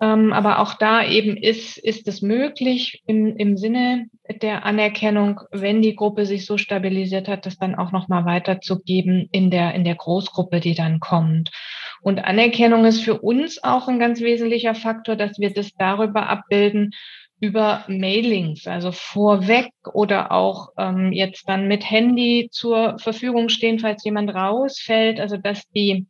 Ähm, 0.00 0.32
aber 0.32 0.60
auch 0.60 0.74
da 0.74 1.04
eben 1.04 1.36
ist, 1.36 1.76
ist 1.76 2.06
es 2.06 2.22
möglich 2.22 3.02
im, 3.06 3.36
im 3.36 3.56
Sinne 3.56 4.06
der 4.40 4.64
Anerkennung, 4.64 5.40
wenn 5.50 5.82
die 5.82 5.96
Gruppe 5.96 6.26
sich 6.26 6.46
so 6.46 6.58
stabilisiert 6.58 7.26
hat, 7.26 7.46
das 7.46 7.58
dann 7.58 7.74
auch 7.74 7.90
nochmal 7.90 8.24
weiterzugeben 8.24 9.28
in 9.32 9.50
der, 9.50 9.74
in 9.74 9.82
der 9.82 9.96
Großgruppe, 9.96 10.60
die 10.60 10.76
dann 10.76 11.00
kommt. 11.00 11.50
Und 12.00 12.20
Anerkennung 12.20 12.84
ist 12.84 13.02
für 13.02 13.18
uns 13.18 13.64
auch 13.64 13.88
ein 13.88 13.98
ganz 13.98 14.20
wesentlicher 14.20 14.76
Faktor, 14.76 15.16
dass 15.16 15.40
wir 15.40 15.52
das 15.52 15.72
darüber 15.76 16.28
abbilden, 16.28 16.92
über 17.40 17.84
Mailings, 17.88 18.66
also 18.66 18.90
vorweg 18.92 19.70
oder 19.92 20.32
auch 20.32 20.70
ähm, 20.76 21.12
jetzt 21.12 21.48
dann 21.48 21.68
mit 21.68 21.88
Handy 21.88 22.48
zur 22.50 22.98
Verfügung 22.98 23.48
stehen, 23.48 23.78
falls 23.78 24.04
jemand 24.04 24.34
rausfällt, 24.34 25.20
also 25.20 25.36
dass 25.36 25.68
die 25.68 26.06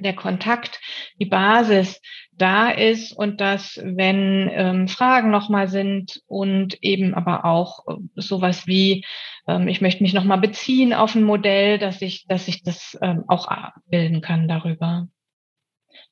der 0.00 0.14
Kontakt, 0.14 0.80
die 1.18 1.26
Basis 1.26 2.00
da 2.32 2.70
ist 2.70 3.12
und 3.12 3.40
dass, 3.40 3.78
wenn 3.82 4.50
ähm, 4.52 4.88
Fragen 4.88 5.30
nochmal 5.30 5.68
sind 5.68 6.22
und 6.26 6.82
eben 6.82 7.14
aber 7.14 7.44
auch 7.44 7.86
äh, 7.86 7.96
sowas 8.14 8.66
wie, 8.66 9.04
ähm, 9.46 9.68
ich 9.68 9.80
möchte 9.80 10.02
mich 10.02 10.14
nochmal 10.14 10.38
beziehen 10.38 10.92
auf 10.94 11.14
ein 11.14 11.22
Modell, 11.22 11.78
dass 11.78 12.00
ich, 12.02 12.26
dass 12.26 12.48
ich 12.48 12.62
das 12.62 12.98
ähm, 13.02 13.24
auch 13.28 13.48
abbilden 13.48 14.20
kann 14.20 14.48
darüber. 14.48 15.08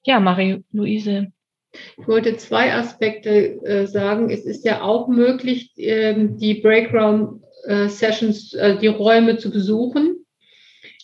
Ja, 0.04 0.20
Marie-Louise. 0.20 1.32
Ich 1.98 2.08
wollte 2.08 2.37
zwei 2.37 2.75
Aspekte 2.75 3.62
äh, 3.62 3.87
sagen. 3.87 4.30
Es 4.30 4.44
ist 4.44 4.64
ja 4.64 4.82
auch 4.82 5.08
möglich, 5.08 5.72
äh, 5.76 6.14
die 6.18 6.54
Breakround-Sessions, 6.54 8.54
äh, 8.54 8.78
die 8.78 8.87
Räume 8.87 9.38
zu 9.38 9.50
besuchen. 9.50 10.25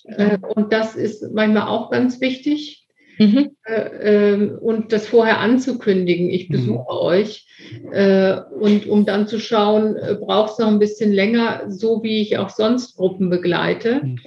Äh, 0.04 0.38
und 0.54 0.72
das 0.72 0.96
ist 0.96 1.32
manchmal 1.32 1.68
auch 1.68 1.90
ganz 1.90 2.20
wichtig. 2.20 2.84
Mhm. 3.18 3.50
Äh, 3.64 4.32
ähm, 4.32 4.58
und 4.60 4.92
das 4.92 5.06
vorher 5.06 5.38
anzukündigen, 5.38 6.30
ich 6.30 6.48
mhm. 6.48 6.52
besuche 6.52 6.92
mhm. 6.92 6.98
euch. 6.98 7.46
Äh, 7.92 8.40
und 8.58 8.86
um 8.86 9.04
dann 9.04 9.28
zu 9.28 9.38
schauen, 9.38 9.96
braucht 10.20 10.52
es 10.52 10.58
noch 10.58 10.68
ein 10.68 10.78
bisschen 10.78 11.12
länger, 11.12 11.64
so 11.68 12.02
wie 12.02 12.20
ich 12.20 12.38
auch 12.38 12.50
sonst 12.50 12.96
Gruppen 12.96 13.30
begleite. 13.30 14.00
Mhm. 14.02 14.20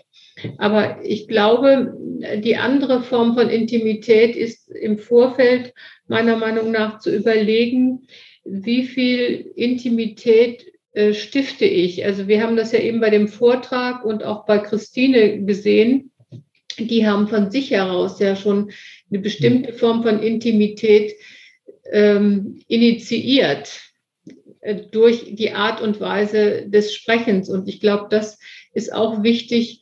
Aber 0.58 1.00
ich 1.04 1.28
glaube, 1.28 1.96
die 2.44 2.58
andere 2.58 3.02
Form 3.02 3.36
von 3.36 3.50
Intimität 3.50 4.36
ist 4.36 4.70
im 4.70 5.00
Vorfeld 5.00 5.74
meiner 6.08 6.38
Meinung 6.38 6.72
nach 6.72 7.00
zu 7.00 7.14
überlegen, 7.14 8.08
wie 8.44 8.84
viel 8.84 9.52
Intimität 9.56 10.66
äh, 10.94 11.14
stifte 11.14 11.66
ich. 11.66 12.06
Also 12.06 12.28
wir 12.28 12.42
haben 12.42 12.56
das 12.56 12.72
ja 12.72 12.80
eben 12.80 13.00
bei 13.00 13.10
dem 13.10 13.28
Vortrag 13.28 14.06
und 14.06 14.24
auch 14.24 14.46
bei 14.46 14.60
Christine 14.60 15.44
gesehen. 15.44 16.12
Die 16.80 17.06
haben 17.06 17.28
von 17.28 17.52
sich 17.52 17.72
heraus 17.72 18.20
ja 18.20 18.36
schon 18.36 18.72
eine 19.10 19.20
bestimmte 19.20 19.74
Form 19.74 20.04
von 20.04 20.22
Intimität 20.22 21.14
ähm, 21.92 22.62
initiiert 22.68 23.82
äh, 24.62 24.76
durch 24.92 25.36
die 25.36 25.52
Art 25.52 25.82
und 25.82 26.00
Weise 26.00 26.68
des 26.68 26.94
Sprechens. 26.94 27.50
Und 27.50 27.68
ich 27.68 27.80
glaube, 27.80 28.08
das 28.10 28.40
ist 28.74 28.94
auch 28.94 29.24
wichtig, 29.24 29.82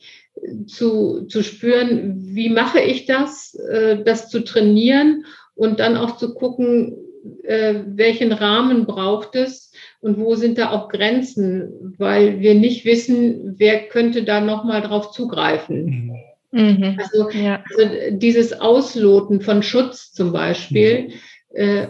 zu, 0.66 1.26
zu 1.26 1.42
spüren, 1.42 2.14
wie 2.34 2.50
mache 2.50 2.80
ich 2.80 3.06
das, 3.06 3.54
äh, 3.54 4.02
das 4.04 4.28
zu 4.28 4.44
trainieren 4.44 5.24
und 5.56 5.80
dann 5.80 5.96
auch 5.96 6.16
zu 6.16 6.34
gucken, 6.34 6.96
äh, 7.42 7.74
welchen 7.86 8.32
Rahmen 8.32 8.86
braucht 8.86 9.34
es 9.34 9.72
und 10.00 10.18
wo 10.18 10.36
sind 10.36 10.58
da 10.58 10.70
auch 10.70 10.88
Grenzen, 10.88 11.94
weil 11.98 12.40
wir 12.40 12.54
nicht 12.54 12.84
wissen, 12.84 13.54
wer 13.58 13.88
könnte 13.88 14.22
da 14.22 14.40
nochmal 14.40 14.82
drauf 14.82 15.10
zugreifen. 15.10 16.16
Mhm. 16.52 16.98
Also, 16.98 17.30
ja. 17.30 17.64
also, 17.76 18.16
dieses 18.16 18.60
Ausloten 18.60 19.40
von 19.40 19.64
Schutz 19.64 20.12
zum 20.12 20.32
Beispiel, 20.32 21.08
mhm. 21.08 21.12
äh, 21.54 21.82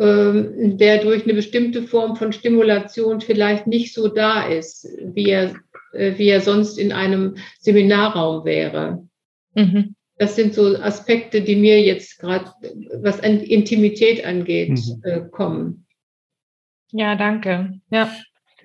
äh, 0.00 0.74
der 0.74 0.98
durch 0.98 1.24
eine 1.24 1.34
bestimmte 1.34 1.82
Form 1.82 2.16
von 2.16 2.32
Stimulation 2.32 3.20
vielleicht 3.20 3.68
nicht 3.68 3.94
so 3.94 4.08
da 4.08 4.46
ist, 4.46 4.88
wie 5.14 5.30
er 5.30 5.54
äh, 5.92 6.18
wie 6.18 6.28
er 6.28 6.40
sonst 6.40 6.78
in 6.78 6.92
einem 6.92 7.36
Seminarraum 7.60 8.44
wäre. 8.44 9.06
Mhm. 9.54 9.94
Das 10.16 10.36
sind 10.36 10.54
so 10.54 10.76
Aspekte, 10.76 11.42
die 11.42 11.56
mir 11.56 11.82
jetzt 11.82 12.18
gerade, 12.18 12.52
was 13.00 13.18
Intimität 13.20 14.24
angeht, 14.24 14.70
mhm. 14.70 15.00
äh, 15.02 15.20
kommen. 15.30 15.86
Ja, 16.92 17.16
danke. 17.16 17.80
Ja. 17.90 18.12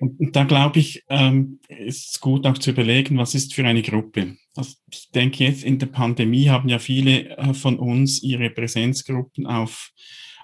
Und 0.00 0.36
da 0.36 0.44
glaube 0.44 0.78
ich, 0.78 1.02
ähm, 1.08 1.58
ist 1.68 2.14
es 2.14 2.20
gut 2.20 2.46
auch 2.46 2.58
zu 2.58 2.70
überlegen, 2.70 3.18
was 3.18 3.34
ist 3.34 3.54
für 3.54 3.64
eine 3.64 3.82
Gruppe. 3.82 4.36
Also 4.54 4.74
ich 4.92 5.10
denke 5.10 5.44
jetzt 5.44 5.64
in 5.64 5.78
der 5.78 5.86
Pandemie 5.86 6.48
haben 6.48 6.68
ja 6.68 6.78
viele 6.78 7.36
äh, 7.36 7.54
von 7.54 7.78
uns 7.78 8.22
ihre 8.22 8.50
Präsenzgruppen 8.50 9.46
auf 9.46 9.90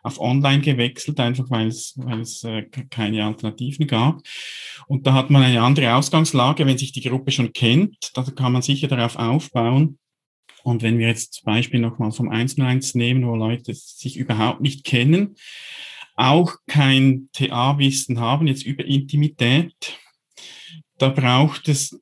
auf 0.05 0.21
Online 0.21 0.61
gewechselt, 0.61 1.19
einfach 1.19 1.47
weil 1.49 1.69
es, 1.69 1.95
weil 1.97 2.21
es 2.21 2.45
äh, 2.45 2.65
keine 2.91 3.25
Alternativen 3.25 3.87
gab. 3.87 4.21
Und 4.87 5.07
da 5.07 5.15
hat 5.15 5.31
man 5.31 5.43
eine 5.43 5.63
andere 5.63 5.95
Ausgangslage, 5.95 6.67
wenn 6.67 6.77
sich 6.77 6.93
die 6.93 7.01
Gruppe 7.01 7.31
schon 7.31 7.55
kennt, 7.55 8.11
da 8.15 8.23
kann 8.23 8.53
man 8.53 8.61
sicher 8.61 8.87
darauf 8.87 9.17
aufbauen. 9.17 9.99
Und 10.65 10.83
wenn 10.83 10.99
wir 10.99 11.09
jetzt 11.09 11.35
zum 11.35 11.45
Beispiel 11.45 11.79
nochmal 11.79 12.11
vom 12.11 12.31
101 12.31 12.95
nehmen, 12.95 13.27
wo 13.27 13.37
Leute 13.37 13.75
sich 13.75 14.17
überhaupt 14.17 14.63
nicht 14.63 14.85
kennen, 14.85 15.37
auch 16.17 16.55
kein 16.67 17.29
TA-Wissen 17.35 18.19
haben, 18.19 18.47
jetzt 18.47 18.65
über 18.65 18.85
Intimität, 18.85 19.75
da 20.97 21.11
braucht 21.11 21.69
es 21.69 22.01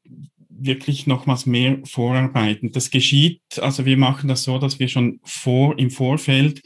wirklich 0.49 1.09
nochmals 1.09 1.45
mehr 1.45 1.81
Vorarbeiten. 1.85 2.71
Das 2.71 2.91
geschieht, 2.91 3.43
also 3.59 3.85
wir 3.85 3.97
machen 3.97 4.29
das 4.29 4.45
so, 4.45 4.59
dass 4.59 4.79
wir 4.79 4.87
schon 4.87 5.19
vor, 5.25 5.77
im 5.77 5.91
Vorfeld 5.91 6.63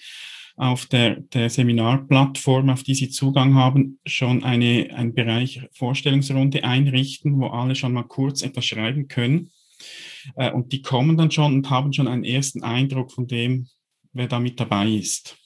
auf 0.56 0.84
der, 0.84 1.20
der 1.20 1.48
Seminarplattform, 1.48 2.68
auf 2.68 2.82
die 2.82 2.94
Sie 2.94 3.08
Zugang 3.08 3.54
haben, 3.54 4.00
schon 4.04 4.44
eine, 4.44 4.90
einen 4.94 5.14
Bereich 5.14 5.62
Vorstellungsrunde 5.72 6.62
einrichten, 6.62 7.40
wo 7.40 7.46
alle 7.46 7.74
schon 7.74 7.94
mal 7.94 8.02
kurz 8.02 8.42
etwas 8.42 8.66
schreiben 8.66 9.08
können. 9.08 9.50
Äh, 10.34 10.52
und 10.52 10.72
die 10.72 10.82
kommen 10.82 11.16
dann 11.16 11.30
schon 11.30 11.54
und 11.54 11.70
haben 11.70 11.92
schon 11.92 12.08
einen 12.08 12.24
ersten 12.24 12.62
Eindruck 12.62 13.12
von 13.12 13.26
dem, 13.26 13.68
wer 14.12 14.26
da 14.26 14.40
mit 14.40 14.58
dabei 14.58 14.88
ist. 14.88 15.36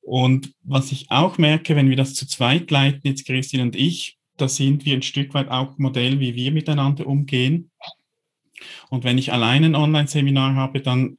Und 0.00 0.54
was 0.62 0.92
ich 0.92 1.10
auch 1.10 1.38
merke, 1.38 1.76
wenn 1.76 1.90
wir 1.90 1.96
das 1.96 2.14
zu 2.14 2.26
zweit 2.26 2.70
leiten, 2.70 3.02
jetzt 3.04 3.26
Christine 3.26 3.62
und 3.62 3.76
ich, 3.76 4.18
da 4.36 4.48
sind 4.48 4.84
wir 4.84 4.94
ein 4.94 5.02
Stück 5.02 5.34
weit 5.34 5.48
auch 5.48 5.78
Modell, 5.78 6.20
wie 6.20 6.34
wir 6.34 6.52
miteinander 6.52 7.06
umgehen. 7.06 7.70
Und 8.88 9.04
wenn 9.04 9.18
ich 9.18 9.32
allein 9.32 9.64
ein 9.64 9.74
Online-Seminar 9.74 10.54
habe, 10.54 10.80
dann, 10.80 11.18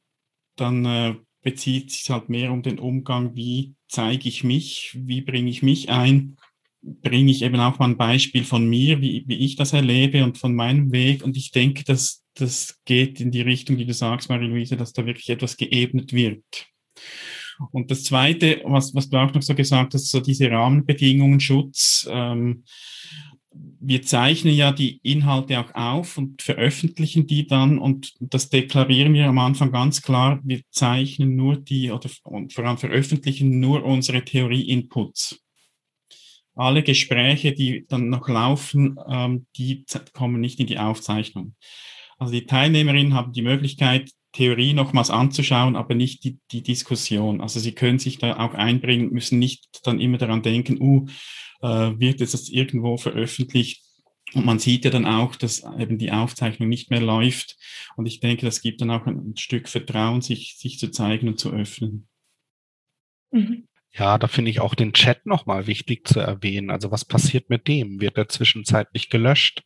dann 0.55 0.85
äh, 0.85 1.15
bezieht 1.41 1.91
sich 1.91 2.09
halt 2.09 2.29
mehr 2.29 2.51
um 2.51 2.63
den 2.63 2.79
Umgang, 2.79 3.35
wie 3.35 3.75
zeige 3.87 4.27
ich 4.27 4.43
mich, 4.43 4.97
wie 4.99 5.21
bringe 5.21 5.49
ich 5.49 5.63
mich 5.63 5.89
ein, 5.89 6.37
bringe 6.81 7.31
ich 7.31 7.43
eben 7.43 7.59
auch 7.59 7.79
mal 7.79 7.89
ein 7.89 7.97
Beispiel 7.97 8.43
von 8.43 8.67
mir, 8.67 9.01
wie, 9.01 9.23
wie 9.27 9.37
ich 9.37 9.55
das 9.55 9.73
erlebe 9.73 10.23
und 10.23 10.37
von 10.37 10.55
meinem 10.55 10.91
Weg. 10.91 11.23
Und 11.23 11.37
ich 11.37 11.51
denke, 11.51 11.83
dass 11.83 12.23
das 12.33 12.79
geht 12.85 13.19
in 13.19 13.31
die 13.31 13.41
Richtung, 13.41 13.77
die 13.77 13.85
du 13.85 13.93
sagst, 13.93 14.29
Marie-Louise, 14.29 14.77
dass 14.77 14.93
da 14.93 15.05
wirklich 15.05 15.29
etwas 15.29 15.57
geebnet 15.57 16.13
wird. 16.13 16.43
Und 17.71 17.91
das 17.91 18.03
Zweite, 18.03 18.61
was, 18.65 18.95
was 18.95 19.09
du 19.09 19.17
auch 19.17 19.33
noch 19.33 19.41
so 19.41 19.53
gesagt 19.53 19.93
hast, 19.93 20.09
so 20.09 20.19
diese 20.19 20.49
Rahmenbedingungen, 20.49 21.39
Schutz, 21.39 22.07
ähm, 22.09 22.63
wir 23.53 24.01
zeichnen 24.01 24.53
ja 24.53 24.71
die 24.71 24.99
Inhalte 25.03 25.59
auch 25.59 25.75
auf 25.75 26.17
und 26.17 26.41
veröffentlichen 26.41 27.27
die 27.27 27.47
dann 27.47 27.79
und 27.79 28.13
das 28.19 28.49
deklarieren 28.49 29.13
wir 29.13 29.27
am 29.27 29.39
Anfang 29.39 29.71
ganz 29.71 30.01
klar. 30.01 30.39
Wir 30.43 30.61
zeichnen 30.71 31.35
nur 31.35 31.57
die 31.57 31.91
oder 31.91 32.09
und 32.23 32.53
vor 32.53 32.65
allem 32.65 32.77
veröffentlichen 32.77 33.59
nur 33.59 33.83
unsere 33.83 34.23
Theorie-Inputs. 34.23 35.41
Alle 36.55 36.83
Gespräche, 36.83 37.53
die 37.53 37.85
dann 37.87 38.09
noch 38.09 38.27
laufen, 38.27 38.97
ähm, 39.07 39.45
die 39.57 39.85
kommen 40.13 40.41
nicht 40.41 40.59
in 40.59 40.67
die 40.67 40.79
Aufzeichnung. 40.79 41.55
Also 42.17 42.33
die 42.33 42.45
Teilnehmerinnen 42.45 43.13
haben 43.13 43.33
die 43.33 43.41
Möglichkeit, 43.41 44.11
Theorie 44.33 44.73
nochmals 44.73 45.09
anzuschauen, 45.09 45.75
aber 45.75 45.93
nicht 45.93 46.23
die, 46.23 46.39
die 46.51 46.63
Diskussion. 46.63 47.41
Also 47.41 47.59
sie 47.59 47.73
können 47.73 47.99
sich 47.99 48.17
da 48.17 48.37
auch 48.37 48.53
einbringen, 48.53 49.11
müssen 49.11 49.39
nicht 49.39 49.65
dann 49.83 49.99
immer 49.99 50.17
daran 50.17 50.41
denken, 50.41 50.81
uh, 50.81 51.05
äh, 51.61 51.99
wird 51.99 52.21
es 52.21 52.49
irgendwo 52.49 52.97
veröffentlicht. 52.97 53.83
Und 54.33 54.45
man 54.45 54.59
sieht 54.59 54.85
ja 54.85 54.91
dann 54.91 55.05
auch, 55.05 55.35
dass 55.35 55.63
eben 55.77 55.97
die 55.97 56.11
Aufzeichnung 56.11 56.69
nicht 56.69 56.89
mehr 56.89 57.01
läuft. 57.01 57.57
Und 57.97 58.05
ich 58.05 58.21
denke, 58.21 58.45
das 58.45 58.61
gibt 58.61 58.79
dann 58.79 58.91
auch 58.91 59.05
ein 59.05 59.35
Stück 59.35 59.67
Vertrauen, 59.67 60.21
sich, 60.21 60.55
sich 60.57 60.79
zu 60.79 60.91
zeigen 60.91 61.27
und 61.27 61.39
zu 61.39 61.51
öffnen. 61.51 62.07
Mhm. 63.31 63.67
Ja, 63.93 64.17
da 64.17 64.27
finde 64.27 64.51
ich 64.51 64.61
auch 64.61 64.73
den 64.73 64.93
Chat 64.93 65.25
nochmal 65.25 65.67
wichtig 65.67 66.07
zu 66.07 66.21
erwähnen. 66.21 66.71
Also 66.71 66.91
was 66.91 67.03
passiert 67.03 67.49
mit 67.49 67.67
dem? 67.67 67.99
Wird 67.99 68.17
er 68.17 68.29
zwischenzeitlich 68.29 69.09
gelöscht? 69.09 69.63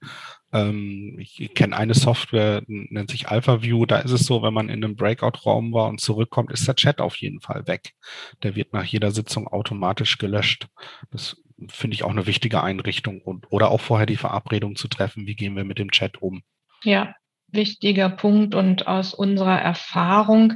Ähm, 0.51 1.17
ich 1.19 1.53
kenne 1.53 1.77
eine 1.77 1.93
Software, 1.93 2.63
nennt 2.65 3.11
sich 3.11 3.27
AlphaView. 3.27 3.85
Da 3.85 3.99
ist 3.99 4.11
es 4.11 4.25
so, 4.25 4.41
wenn 4.41 4.53
man 4.53 4.69
in 4.69 4.83
einem 4.83 4.95
Breakout-Raum 4.95 5.73
war 5.73 5.89
und 5.89 6.01
zurückkommt, 6.01 6.51
ist 6.51 6.67
der 6.67 6.75
Chat 6.75 7.01
auf 7.01 7.17
jeden 7.17 7.39
Fall 7.39 7.67
weg. 7.67 7.93
Der 8.41 8.55
wird 8.55 8.73
nach 8.73 8.85
jeder 8.85 9.11
Sitzung 9.11 9.47
automatisch 9.47 10.17
gelöscht. 10.17 10.67
Das 11.11 11.37
finde 11.69 11.93
ich 11.93 12.03
auch 12.03 12.09
eine 12.09 12.25
wichtige 12.25 12.63
Einrichtung 12.63 13.21
und 13.21 13.45
oder 13.51 13.69
auch 13.69 13.81
vorher 13.81 14.07
die 14.07 14.17
Verabredung 14.17 14.75
zu 14.75 14.87
treffen. 14.87 15.27
Wie 15.27 15.35
gehen 15.35 15.55
wir 15.55 15.65
mit 15.65 15.77
dem 15.77 15.91
Chat 15.91 16.21
um? 16.21 16.41
Ja, 16.83 17.13
wichtiger 17.49 18.09
Punkt. 18.09 18.55
Und 18.55 18.87
aus 18.87 19.13
unserer 19.13 19.61
Erfahrung 19.61 20.53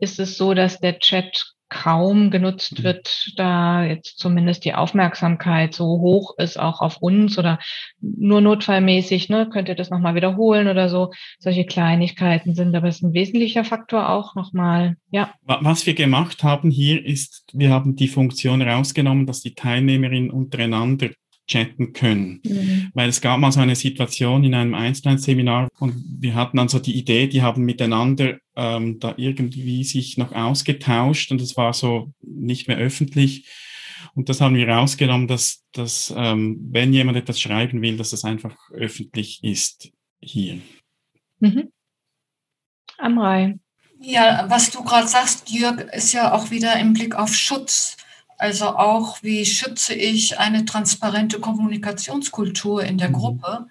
ist 0.00 0.18
es 0.18 0.36
so, 0.36 0.54
dass 0.54 0.80
der 0.80 0.98
Chat 0.98 1.53
kaum 1.68 2.30
genutzt 2.30 2.78
mhm. 2.78 2.84
wird, 2.84 3.32
da 3.36 3.84
jetzt 3.84 4.18
zumindest 4.18 4.64
die 4.64 4.74
Aufmerksamkeit 4.74 5.74
so 5.74 5.84
hoch 5.84 6.34
ist, 6.38 6.58
auch 6.58 6.80
auf 6.80 6.98
uns 6.98 7.38
oder 7.38 7.58
nur 8.00 8.40
notfallmäßig, 8.40 9.28
ne, 9.28 9.48
könnt 9.50 9.68
ihr 9.68 9.74
das 9.74 9.90
nochmal 9.90 10.14
wiederholen 10.14 10.68
oder 10.68 10.88
so. 10.88 11.12
Solche 11.38 11.64
Kleinigkeiten 11.64 12.54
sind, 12.54 12.74
aber 12.74 12.88
es 12.88 12.96
ist 12.96 13.02
ein 13.02 13.14
wesentlicher 13.14 13.64
Faktor 13.64 14.08
auch 14.08 14.34
nochmal, 14.34 14.96
ja. 15.10 15.32
Was 15.42 15.86
wir 15.86 15.94
gemacht 15.94 16.42
haben 16.44 16.70
hier 16.70 17.04
ist, 17.04 17.50
wir 17.52 17.70
haben 17.70 17.96
die 17.96 18.08
Funktion 18.08 18.62
rausgenommen, 18.62 19.26
dass 19.26 19.40
die 19.40 19.54
Teilnehmerinnen 19.54 20.30
untereinander 20.30 21.10
chatten 21.46 21.92
können. 21.92 22.40
Mhm. 22.44 22.90
Weil 22.94 23.08
es 23.08 23.20
gab 23.20 23.38
mal 23.38 23.52
so 23.52 23.60
eine 23.60 23.76
Situation 23.76 24.44
in 24.44 24.54
einem 24.54 24.74
Einzelseminar 24.74 25.68
und 25.78 25.94
wir 26.20 26.34
hatten 26.34 26.56
dann 26.56 26.68
so 26.68 26.78
die 26.78 26.96
Idee, 26.96 27.26
die 27.26 27.42
haben 27.42 27.64
miteinander 27.64 28.38
ähm, 28.56 28.98
da 28.98 29.14
irgendwie 29.16 29.84
sich 29.84 30.16
noch 30.16 30.32
ausgetauscht 30.32 31.30
und 31.32 31.40
es 31.40 31.56
war 31.56 31.72
so 31.72 32.12
nicht 32.22 32.68
mehr 32.68 32.78
öffentlich. 32.78 33.48
Und 34.14 34.28
das 34.28 34.40
haben 34.40 34.54
wir 34.54 34.68
rausgenommen, 34.68 35.26
dass, 35.26 35.64
dass 35.72 36.14
ähm, 36.16 36.58
wenn 36.70 36.92
jemand 36.92 37.18
etwas 37.18 37.40
schreiben 37.40 37.82
will, 37.82 37.96
dass 37.96 38.10
das 38.10 38.24
einfach 38.24 38.56
öffentlich 38.72 39.42
ist 39.42 39.90
hier. 40.20 40.58
Mhm. 41.40 41.70
Amrei. 42.96 43.58
Ja, 44.00 44.46
was 44.48 44.70
du 44.70 44.84
gerade 44.84 45.08
sagst, 45.08 45.50
Jörg, 45.50 45.80
ist 45.92 46.12
ja 46.12 46.32
auch 46.32 46.50
wieder 46.50 46.78
im 46.78 46.92
Blick 46.92 47.14
auf 47.14 47.34
Schutz. 47.34 47.96
Also 48.38 48.66
auch, 48.66 49.22
wie 49.22 49.46
schütze 49.46 49.94
ich 49.94 50.38
eine 50.38 50.64
transparente 50.64 51.40
Kommunikationskultur 51.40 52.84
in 52.84 52.98
der 52.98 53.10
mhm. 53.10 53.14
Gruppe? 53.14 53.66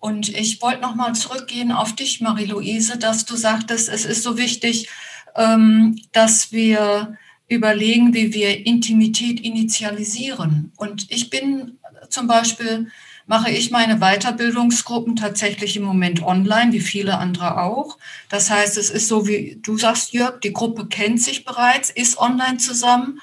Und 0.00 0.28
ich 0.28 0.62
wollte 0.62 0.80
nochmal 0.80 1.14
zurückgehen 1.14 1.72
auf 1.72 1.94
dich, 1.94 2.20
Marie-Louise, 2.20 2.98
dass 2.98 3.24
du 3.24 3.36
sagtest, 3.36 3.88
es 3.88 4.04
ist 4.04 4.22
so 4.22 4.38
wichtig, 4.38 4.88
ähm, 5.34 6.00
dass 6.12 6.52
wir 6.52 7.16
überlegen, 7.48 8.14
wie 8.14 8.32
wir 8.32 8.66
Intimität 8.66 9.40
initialisieren. 9.40 10.72
Und 10.76 11.10
ich 11.10 11.30
bin 11.30 11.78
zum 12.10 12.26
Beispiel, 12.26 12.90
mache 13.26 13.50
ich 13.50 13.70
meine 13.70 13.98
Weiterbildungsgruppen 13.98 15.16
tatsächlich 15.16 15.76
im 15.76 15.82
Moment 15.82 16.22
online, 16.22 16.72
wie 16.72 16.80
viele 16.80 17.18
andere 17.18 17.60
auch. 17.60 17.98
Das 18.28 18.50
heißt, 18.50 18.76
es 18.78 18.90
ist 18.90 19.08
so, 19.08 19.26
wie 19.26 19.58
du 19.62 19.76
sagst, 19.76 20.12
Jörg, 20.12 20.40
die 20.40 20.52
Gruppe 20.52 20.86
kennt 20.86 21.22
sich 21.22 21.44
bereits, 21.44 21.90
ist 21.90 22.18
online 22.18 22.58
zusammen. 22.58 23.20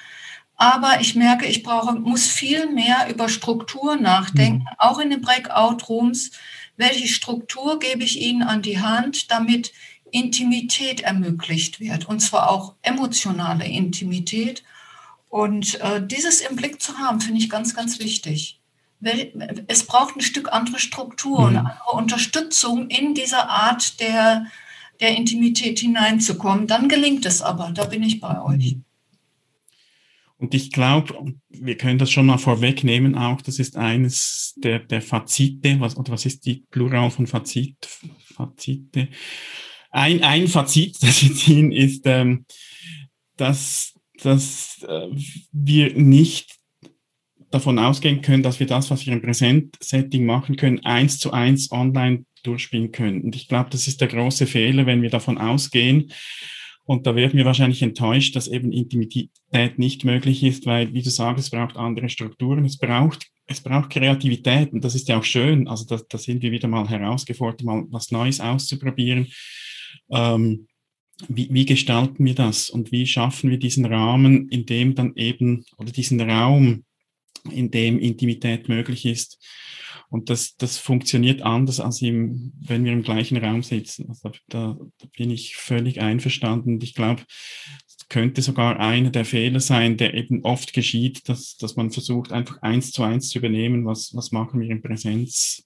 Aber 0.57 1.01
ich 1.01 1.15
merke, 1.15 1.45
ich 1.45 1.63
brauche, 1.63 1.93
muss 1.95 2.27
viel 2.27 2.69
mehr 2.69 3.07
über 3.09 3.27
Struktur 3.27 3.97
nachdenken, 3.97 4.59
mhm. 4.59 4.75
auch 4.77 4.99
in 4.99 5.09
den 5.09 5.21
Breakout-Rooms. 5.21 6.31
Welche 6.77 7.07
Struktur 7.07 7.79
gebe 7.79 8.03
ich 8.03 8.21
Ihnen 8.21 8.43
an 8.43 8.61
die 8.61 8.79
Hand, 8.79 9.31
damit 9.31 9.73
Intimität 10.11 11.01
ermöglicht 11.01 11.79
wird? 11.79 12.07
Und 12.07 12.21
zwar 12.21 12.49
auch 12.49 12.75
emotionale 12.81 13.65
Intimität. 13.65 14.63
Und 15.29 15.79
äh, 15.81 16.05
dieses 16.05 16.39
im 16.39 16.55
Blick 16.55 16.81
zu 16.81 16.97
haben, 16.97 17.19
finde 17.19 17.39
ich 17.39 17.49
ganz, 17.49 17.75
ganz 17.75 17.99
wichtig. 17.99 18.59
Es 19.67 19.85
braucht 19.85 20.15
ein 20.15 20.21
Stück 20.21 20.51
andere 20.53 20.79
Struktur 20.79 21.41
mhm. 21.41 21.45
und 21.45 21.57
andere 21.57 21.91
Unterstützung 21.91 22.87
in 22.87 23.13
dieser 23.13 23.49
Art 23.49 23.99
der, 23.99 24.45
der 25.01 25.17
Intimität 25.17 25.79
hineinzukommen. 25.79 26.67
Dann 26.67 26.87
gelingt 26.87 27.25
es 27.25 27.41
aber, 27.41 27.71
da 27.73 27.83
bin 27.83 28.03
ich 28.03 28.21
bei 28.21 28.41
euch. 28.41 28.77
Und 30.45 30.53
ich 30.53 30.71
glaube, 30.71 31.33
wir 31.49 31.75
können 31.75 31.97
das 31.97 32.11
schon 32.11 32.27
mal 32.27 32.37
vorwegnehmen 32.37 33.15
auch, 33.15 33.41
das 33.41 33.57
ist 33.57 33.77
eines 33.77 34.53
der, 34.57 34.77
der 34.77 35.01
Fazite, 35.01 35.79
was, 35.79 35.97
oder 35.97 36.11
was 36.11 36.27
ist 36.27 36.45
die 36.45 36.63
Plural 36.69 37.09
von 37.09 37.25
Fazit? 37.25 37.75
Fazite? 38.35 39.07
Ein, 39.89 40.21
ein 40.21 40.47
Fazit, 40.47 40.97
das 41.01 41.23
wir 41.23 41.33
ziehen, 41.33 41.71
ist, 41.71 42.03
ähm, 42.05 42.45
dass, 43.37 43.95
dass 44.21 44.85
äh, 44.87 45.07
wir 45.51 45.95
nicht 45.95 46.59
davon 47.49 47.79
ausgehen 47.79 48.21
können, 48.21 48.43
dass 48.43 48.59
wir 48.59 48.67
das, 48.67 48.91
was 48.91 49.07
wir 49.07 49.13
im 49.13 49.23
Präsentsetting 49.23 50.27
machen 50.27 50.57
können, 50.57 50.85
eins 50.85 51.17
zu 51.17 51.31
eins 51.31 51.71
online 51.71 52.25
durchspielen 52.43 52.91
können. 52.91 53.23
Und 53.23 53.35
ich 53.35 53.47
glaube, 53.47 53.71
das 53.71 53.87
ist 53.87 53.99
der 53.99 54.09
große 54.09 54.45
Fehler, 54.45 54.85
wenn 54.85 55.01
wir 55.01 55.09
davon 55.09 55.39
ausgehen, 55.39 56.11
und 56.85 57.07
da 57.07 57.15
werden 57.15 57.37
wir 57.37 57.45
wahrscheinlich 57.45 57.81
enttäuscht, 57.81 58.35
dass 58.35 58.47
eben 58.47 58.71
Intimität 58.71 59.31
nicht 59.77 60.05
möglich 60.05 60.43
ist, 60.43 60.65
weil, 60.65 60.93
wie 60.93 61.01
du 61.01 61.09
sagst, 61.09 61.45
es 61.45 61.49
braucht 61.49 61.77
andere 61.77 62.09
Strukturen, 62.09 62.63
es 62.63 62.77
braucht, 62.77 63.27
es 63.47 63.61
braucht 63.61 63.89
Kreativität 63.89 64.71
und 64.71 64.83
das 64.83 64.93
ist 64.93 65.07
ja 65.07 65.17
auch 65.17 65.23
schön. 65.23 65.67
Also 65.67 65.85
da, 65.85 65.99
da 66.07 66.17
sind 66.17 66.43
wir 66.43 66.51
wieder 66.51 66.67
mal 66.67 66.87
herausgefordert, 66.87 67.63
mal 67.63 67.85
was 67.89 68.11
Neues 68.11 68.39
auszuprobieren. 68.39 69.27
Ähm, 70.11 70.67
wie, 71.27 71.47
wie 71.51 71.65
gestalten 71.65 72.23
wir 72.25 72.35
das 72.35 72.69
und 72.69 72.91
wie 72.91 73.07
schaffen 73.07 73.49
wir 73.49 73.57
diesen 73.57 73.85
Rahmen, 73.85 74.49
in 74.49 74.65
dem 74.65 74.95
dann 74.95 75.13
eben, 75.15 75.65
oder 75.77 75.91
diesen 75.91 76.21
Raum, 76.21 76.83
in 77.49 77.71
dem 77.71 77.99
Intimität 77.99 78.69
möglich 78.69 79.05
ist? 79.05 79.39
Und 80.09 80.29
das, 80.29 80.55
das 80.55 80.77
funktioniert 80.77 81.41
anders, 81.41 81.79
als 81.79 82.01
im, 82.01 82.53
wenn 82.61 82.85
wir 82.85 82.93
im 82.93 83.03
gleichen 83.03 83.37
Raum 83.37 83.63
sitzen. 83.63 84.07
Also 84.09 84.29
da, 84.47 84.77
da 84.99 85.07
bin 85.17 85.31
ich 85.31 85.55
völlig 85.55 85.99
einverstanden. 85.99 86.79
Ich 86.81 86.93
glaube, 86.93 87.23
es 87.87 88.07
könnte 88.07 88.41
sogar 88.41 88.79
einer 88.79 89.09
der 89.09 89.25
Fehler 89.25 89.59
sein, 89.59 89.97
der 89.97 90.13
eben 90.13 90.43
oft 90.43 90.73
geschieht, 90.73 91.27
dass, 91.27 91.57
dass 91.57 91.75
man 91.75 91.91
versucht, 91.91 92.31
einfach 92.31 92.61
eins 92.61 92.91
zu 92.91 93.03
eins 93.03 93.29
zu 93.29 93.39
übernehmen, 93.39 93.85
was, 93.85 94.15
was 94.15 94.31
machen 94.31 94.61
wir 94.61 94.69
in 94.69 94.81
Präsenz. 94.81 95.65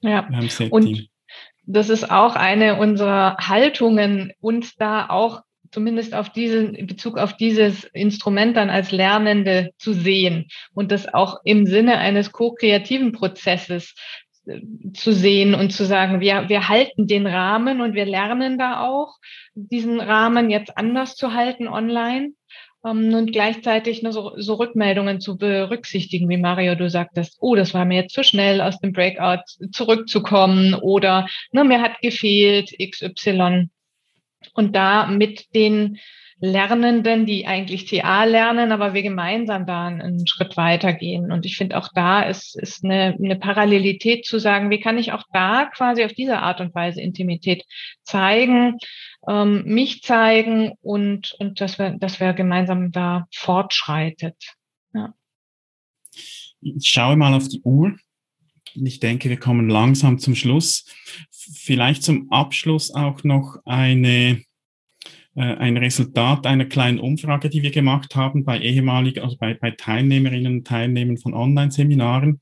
Ja, 0.00 0.28
und 0.70 1.08
das 1.66 1.90
ist 1.90 2.10
auch 2.10 2.36
eine 2.36 2.78
unserer 2.78 3.36
Haltungen, 3.36 4.32
uns 4.40 4.74
da 4.76 5.08
auch 5.08 5.42
zumindest 5.70 6.14
auf 6.14 6.30
diesen, 6.30 6.74
in 6.74 6.86
Bezug 6.86 7.18
auf 7.18 7.36
dieses 7.36 7.84
Instrument 7.84 8.56
dann 8.56 8.70
als 8.70 8.90
Lernende 8.90 9.70
zu 9.78 9.92
sehen 9.92 10.48
und 10.74 10.92
das 10.92 11.12
auch 11.12 11.40
im 11.44 11.66
Sinne 11.66 11.98
eines 11.98 12.32
ko-kreativen 12.32 13.12
Prozesses 13.12 13.94
äh, 14.46 14.60
zu 14.94 15.12
sehen 15.12 15.54
und 15.54 15.70
zu 15.70 15.84
sagen, 15.84 16.20
wir, 16.20 16.48
wir 16.48 16.68
halten 16.68 17.06
den 17.06 17.26
Rahmen 17.26 17.80
und 17.80 17.94
wir 17.94 18.04
lernen 18.04 18.58
da 18.58 18.86
auch, 18.86 19.16
diesen 19.54 20.00
Rahmen 20.00 20.50
jetzt 20.50 20.76
anders 20.76 21.14
zu 21.16 21.34
halten 21.34 21.68
online 21.68 22.32
um, 22.82 23.02
ähm, 23.02 23.14
und 23.14 23.32
gleichzeitig 23.32 24.02
ne, 24.02 24.12
so, 24.12 24.32
so 24.36 24.54
Rückmeldungen 24.54 25.20
zu 25.20 25.36
berücksichtigen, 25.36 26.28
wie 26.28 26.38
Mario, 26.38 26.74
du 26.74 26.88
sagtest, 26.88 27.36
oh, 27.40 27.54
das 27.54 27.74
war 27.74 27.84
mir 27.84 28.02
jetzt 28.02 28.14
zu 28.14 28.24
schnell, 28.24 28.60
aus 28.60 28.80
dem 28.80 28.92
Breakout 28.92 29.44
zurückzukommen 29.72 30.74
oder 30.74 31.28
ne, 31.52 31.64
mir 31.64 31.80
hat 31.80 32.00
gefehlt 32.00 32.74
XY 32.78 33.68
und 34.54 34.74
da 34.74 35.06
mit 35.06 35.54
den 35.54 35.98
Lernenden, 36.42 37.26
die 37.26 37.46
eigentlich 37.46 37.84
TA 37.84 38.24
lernen, 38.24 38.72
aber 38.72 38.94
wir 38.94 39.02
gemeinsam 39.02 39.66
da 39.66 39.86
einen 39.88 40.26
Schritt 40.26 40.56
weitergehen. 40.56 41.30
Und 41.30 41.44
ich 41.44 41.58
finde 41.58 41.76
auch 41.76 41.88
da 41.94 42.22
ist, 42.22 42.58
ist 42.58 42.82
eine, 42.82 43.14
eine 43.22 43.36
Parallelität 43.36 44.24
zu 44.24 44.38
sagen, 44.38 44.70
wie 44.70 44.80
kann 44.80 44.96
ich 44.96 45.12
auch 45.12 45.24
da 45.34 45.66
quasi 45.66 46.02
auf 46.02 46.14
diese 46.14 46.38
Art 46.38 46.62
und 46.62 46.74
Weise 46.74 47.02
Intimität 47.02 47.64
zeigen, 48.04 48.78
ähm, 49.28 49.64
mich 49.66 50.00
zeigen 50.00 50.72
und, 50.80 51.36
und 51.38 51.60
dass 51.60 51.78
wir, 51.78 51.98
dass 51.98 52.20
wir 52.20 52.32
gemeinsam 52.32 52.90
da 52.90 53.26
fortschreitet. 53.34 54.36
Ja. 54.94 55.12
Ich 56.62 56.88
schaue 56.88 57.16
mal 57.16 57.34
auf 57.34 57.48
die 57.48 57.60
Uhr. 57.64 57.96
Ich 58.74 59.00
denke, 59.00 59.28
wir 59.28 59.38
kommen 59.38 59.68
langsam 59.68 60.18
zum 60.18 60.34
Schluss. 60.34 60.86
Vielleicht 61.54 62.02
zum 62.02 62.30
Abschluss 62.30 62.94
auch 62.94 63.24
noch 63.24 63.56
eine, 63.64 64.42
äh, 65.34 65.40
ein 65.40 65.76
Resultat 65.76 66.46
einer 66.46 66.66
kleinen 66.66 66.98
Umfrage, 66.98 67.48
die 67.48 67.62
wir 67.62 67.70
gemacht 67.70 68.14
haben 68.14 68.44
bei 68.44 68.58
ehemaligen, 68.60 69.22
also 69.22 69.36
bei, 69.38 69.54
bei 69.54 69.70
Teilnehmerinnen 69.70 70.58
und 70.58 70.66
Teilnehmern 70.66 71.16
von 71.16 71.34
Online-Seminaren. 71.34 72.40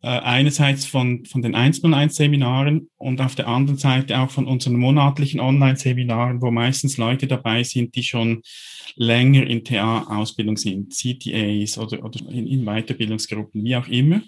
Äh, 0.00 0.08
einerseits 0.08 0.86
von, 0.86 1.24
von 1.24 1.42
den 1.42 1.56
101-Seminaren 1.56 2.88
und 2.98 3.20
auf 3.20 3.34
der 3.34 3.48
anderen 3.48 3.78
Seite 3.78 4.20
auch 4.20 4.30
von 4.30 4.46
unseren 4.46 4.76
monatlichen 4.76 5.40
Online-Seminaren, 5.40 6.40
wo 6.40 6.52
meistens 6.52 6.98
Leute 6.98 7.26
dabei 7.26 7.64
sind, 7.64 7.96
die 7.96 8.04
schon 8.04 8.42
länger 8.94 9.44
in 9.46 9.64
TA-Ausbildung 9.64 10.56
sind, 10.56 10.92
CTAs 10.92 11.78
oder, 11.78 12.04
oder 12.04 12.20
in, 12.30 12.46
in 12.46 12.64
Weiterbildungsgruppen, 12.64 13.64
wie 13.64 13.74
auch 13.74 13.88
immer. 13.88 14.22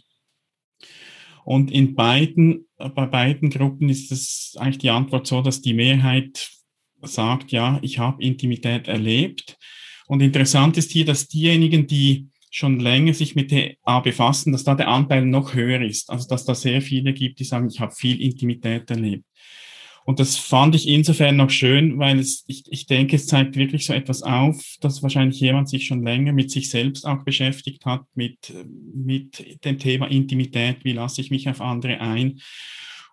Und 1.50 1.72
in 1.72 1.96
beiden, 1.96 2.68
bei 2.76 3.06
beiden 3.06 3.50
Gruppen 3.50 3.88
ist 3.88 4.12
es 4.12 4.54
eigentlich 4.56 4.78
die 4.78 4.90
Antwort 4.90 5.26
so, 5.26 5.42
dass 5.42 5.60
die 5.60 5.74
Mehrheit 5.74 6.48
sagt, 7.02 7.50
ja, 7.50 7.80
ich 7.82 7.98
habe 7.98 8.22
Intimität 8.22 8.86
erlebt. 8.86 9.58
Und 10.06 10.20
interessant 10.20 10.76
ist 10.76 10.92
hier, 10.92 11.04
dass 11.04 11.26
diejenigen, 11.26 11.88
die 11.88 12.28
schon 12.52 12.78
länger 12.78 13.14
sich 13.14 13.34
mit 13.34 13.50
TA 13.50 13.98
befassen, 13.98 14.52
dass 14.52 14.62
da 14.62 14.76
der 14.76 14.86
Anteil 14.86 15.26
noch 15.26 15.52
höher 15.52 15.82
ist. 15.82 16.08
Also 16.08 16.28
dass 16.28 16.44
da 16.44 16.54
sehr 16.54 16.82
viele 16.82 17.12
gibt, 17.12 17.40
die 17.40 17.44
sagen, 17.44 17.68
ich 17.68 17.80
habe 17.80 17.96
viel 17.96 18.20
Intimität 18.22 18.88
erlebt. 18.88 19.24
Und 20.04 20.18
das 20.18 20.36
fand 20.36 20.74
ich 20.74 20.88
insofern 20.88 21.36
noch 21.36 21.50
schön, 21.50 21.98
weil 21.98 22.18
es, 22.18 22.44
ich, 22.46 22.64
ich 22.70 22.86
denke, 22.86 23.16
es 23.16 23.26
zeigt 23.26 23.56
wirklich 23.56 23.86
so 23.86 23.92
etwas 23.92 24.22
auf, 24.22 24.76
dass 24.80 25.02
wahrscheinlich 25.02 25.40
jemand 25.40 25.68
sich 25.68 25.86
schon 25.86 26.02
länger 26.02 26.32
mit 26.32 26.50
sich 26.50 26.70
selbst 26.70 27.06
auch 27.06 27.22
beschäftigt 27.24 27.84
hat, 27.84 28.02
mit, 28.14 28.52
mit 28.94 29.64
dem 29.64 29.78
Thema 29.78 30.06
Intimität, 30.06 30.84
wie 30.84 30.92
lasse 30.92 31.20
ich 31.20 31.30
mich 31.30 31.48
auf 31.48 31.60
andere 31.60 32.00
ein 32.00 32.40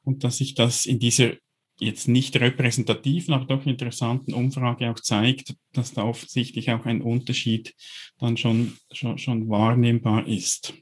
und 0.04 0.24
dass 0.24 0.38
sich 0.38 0.56
das 0.56 0.86
in 0.86 1.00
dieser 1.00 1.34
jetzt 1.80 2.08
nicht 2.08 2.36
repräsentativen, 2.40 3.34
aber 3.34 3.46
doch 3.46 3.66
interessanten 3.66 4.34
Umfrage 4.34 4.90
auch 4.90 5.00
zeigt, 5.00 5.56
dass 5.74 5.94
da 5.94 6.04
offensichtlich 6.04 6.72
auch 6.72 6.86
ein 6.86 7.02
Unterschied 7.02 7.76
dann 8.18 8.38
schon, 8.38 8.78
schon, 8.92 9.18
schon 9.18 9.50
wahrnehmbar 9.50 10.28
ist. 10.28 10.74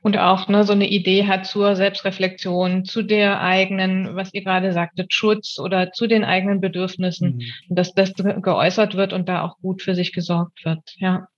Und 0.00 0.16
auch 0.16 0.48
ne, 0.48 0.64
so 0.64 0.72
eine 0.72 0.88
Idee 0.88 1.26
hat 1.26 1.46
zur 1.46 1.76
Selbstreflexion, 1.76 2.84
zu 2.84 3.02
der 3.02 3.40
eigenen, 3.40 4.16
was 4.16 4.32
ihr 4.32 4.42
gerade 4.42 4.72
sagtet, 4.72 5.12
Schutz 5.12 5.58
oder 5.58 5.92
zu 5.92 6.06
den 6.06 6.24
eigenen 6.24 6.60
Bedürfnissen, 6.60 7.36
mhm. 7.36 7.74
dass 7.74 7.92
das 7.94 8.14
geäußert 8.14 8.94
wird 8.94 9.12
und 9.12 9.28
da 9.28 9.42
auch 9.42 9.58
gut 9.58 9.82
für 9.82 9.94
sich 9.94 10.12
gesorgt 10.12 10.64
wird. 10.64 10.80
Ja. 10.96 11.28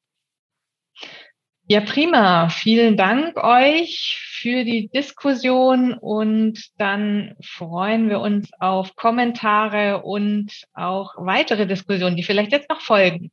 Ja, 1.71 1.83
prima. 1.83 2.49
Vielen 2.49 2.97
Dank 2.97 3.37
euch 3.37 4.19
für 4.31 4.65
die 4.65 4.89
Diskussion 4.89 5.93
und 5.93 6.59
dann 6.79 7.37
freuen 7.43 8.09
wir 8.09 8.21
uns 8.21 8.51
auf 8.59 8.97
Kommentare 8.97 10.03
und 10.03 10.51
auch 10.73 11.15
weitere 11.19 11.67
Diskussionen, 11.67 12.17
die 12.17 12.23
vielleicht 12.23 12.53
jetzt 12.53 12.71
noch 12.71 12.81
folgen. 12.81 13.31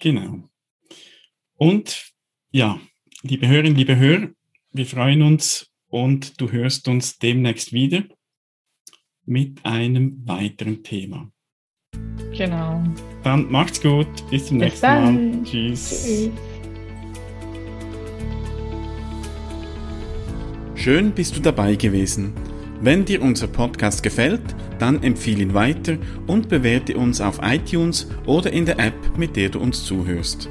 Genau. 0.00 0.48
Und 1.56 2.10
ja, 2.52 2.78
liebe 3.24 3.48
Hörerinnen, 3.48 3.76
liebe 3.76 3.96
Hörer, 3.96 4.28
wir 4.72 4.86
freuen 4.86 5.22
uns 5.22 5.70
und 5.88 6.40
du 6.40 6.52
hörst 6.52 6.88
uns 6.88 7.18
demnächst 7.18 7.72
wieder 7.72 8.04
mit 9.24 9.64
einem 9.64 10.22
weiteren 10.26 10.82
Thema. 10.82 11.30
Genau. 12.36 12.84
Dann 13.22 13.50
macht's 13.50 13.80
gut. 13.80 14.06
Bis 14.30 14.46
zum 14.46 14.58
Bis 14.58 14.66
nächsten 14.66 14.86
dann. 14.86 15.30
Mal. 15.30 15.42
Tschüss. 15.44 16.04
Tschüss. 16.04 16.30
Schön 20.74 21.12
bist 21.12 21.34
du 21.34 21.40
dabei 21.40 21.76
gewesen. 21.76 22.34
Wenn 22.82 23.06
dir 23.06 23.22
unser 23.22 23.46
Podcast 23.46 24.02
gefällt, 24.02 24.42
dann 24.78 25.02
empfehle 25.02 25.44
ihn 25.44 25.54
weiter 25.54 25.96
und 26.26 26.50
bewerte 26.50 26.98
uns 26.98 27.22
auf 27.22 27.40
iTunes 27.42 28.10
oder 28.26 28.52
in 28.52 28.66
der 28.66 28.78
App, 28.78 29.16
mit 29.16 29.36
der 29.36 29.48
du 29.48 29.60
uns 29.60 29.84
zuhörst. 29.84 30.50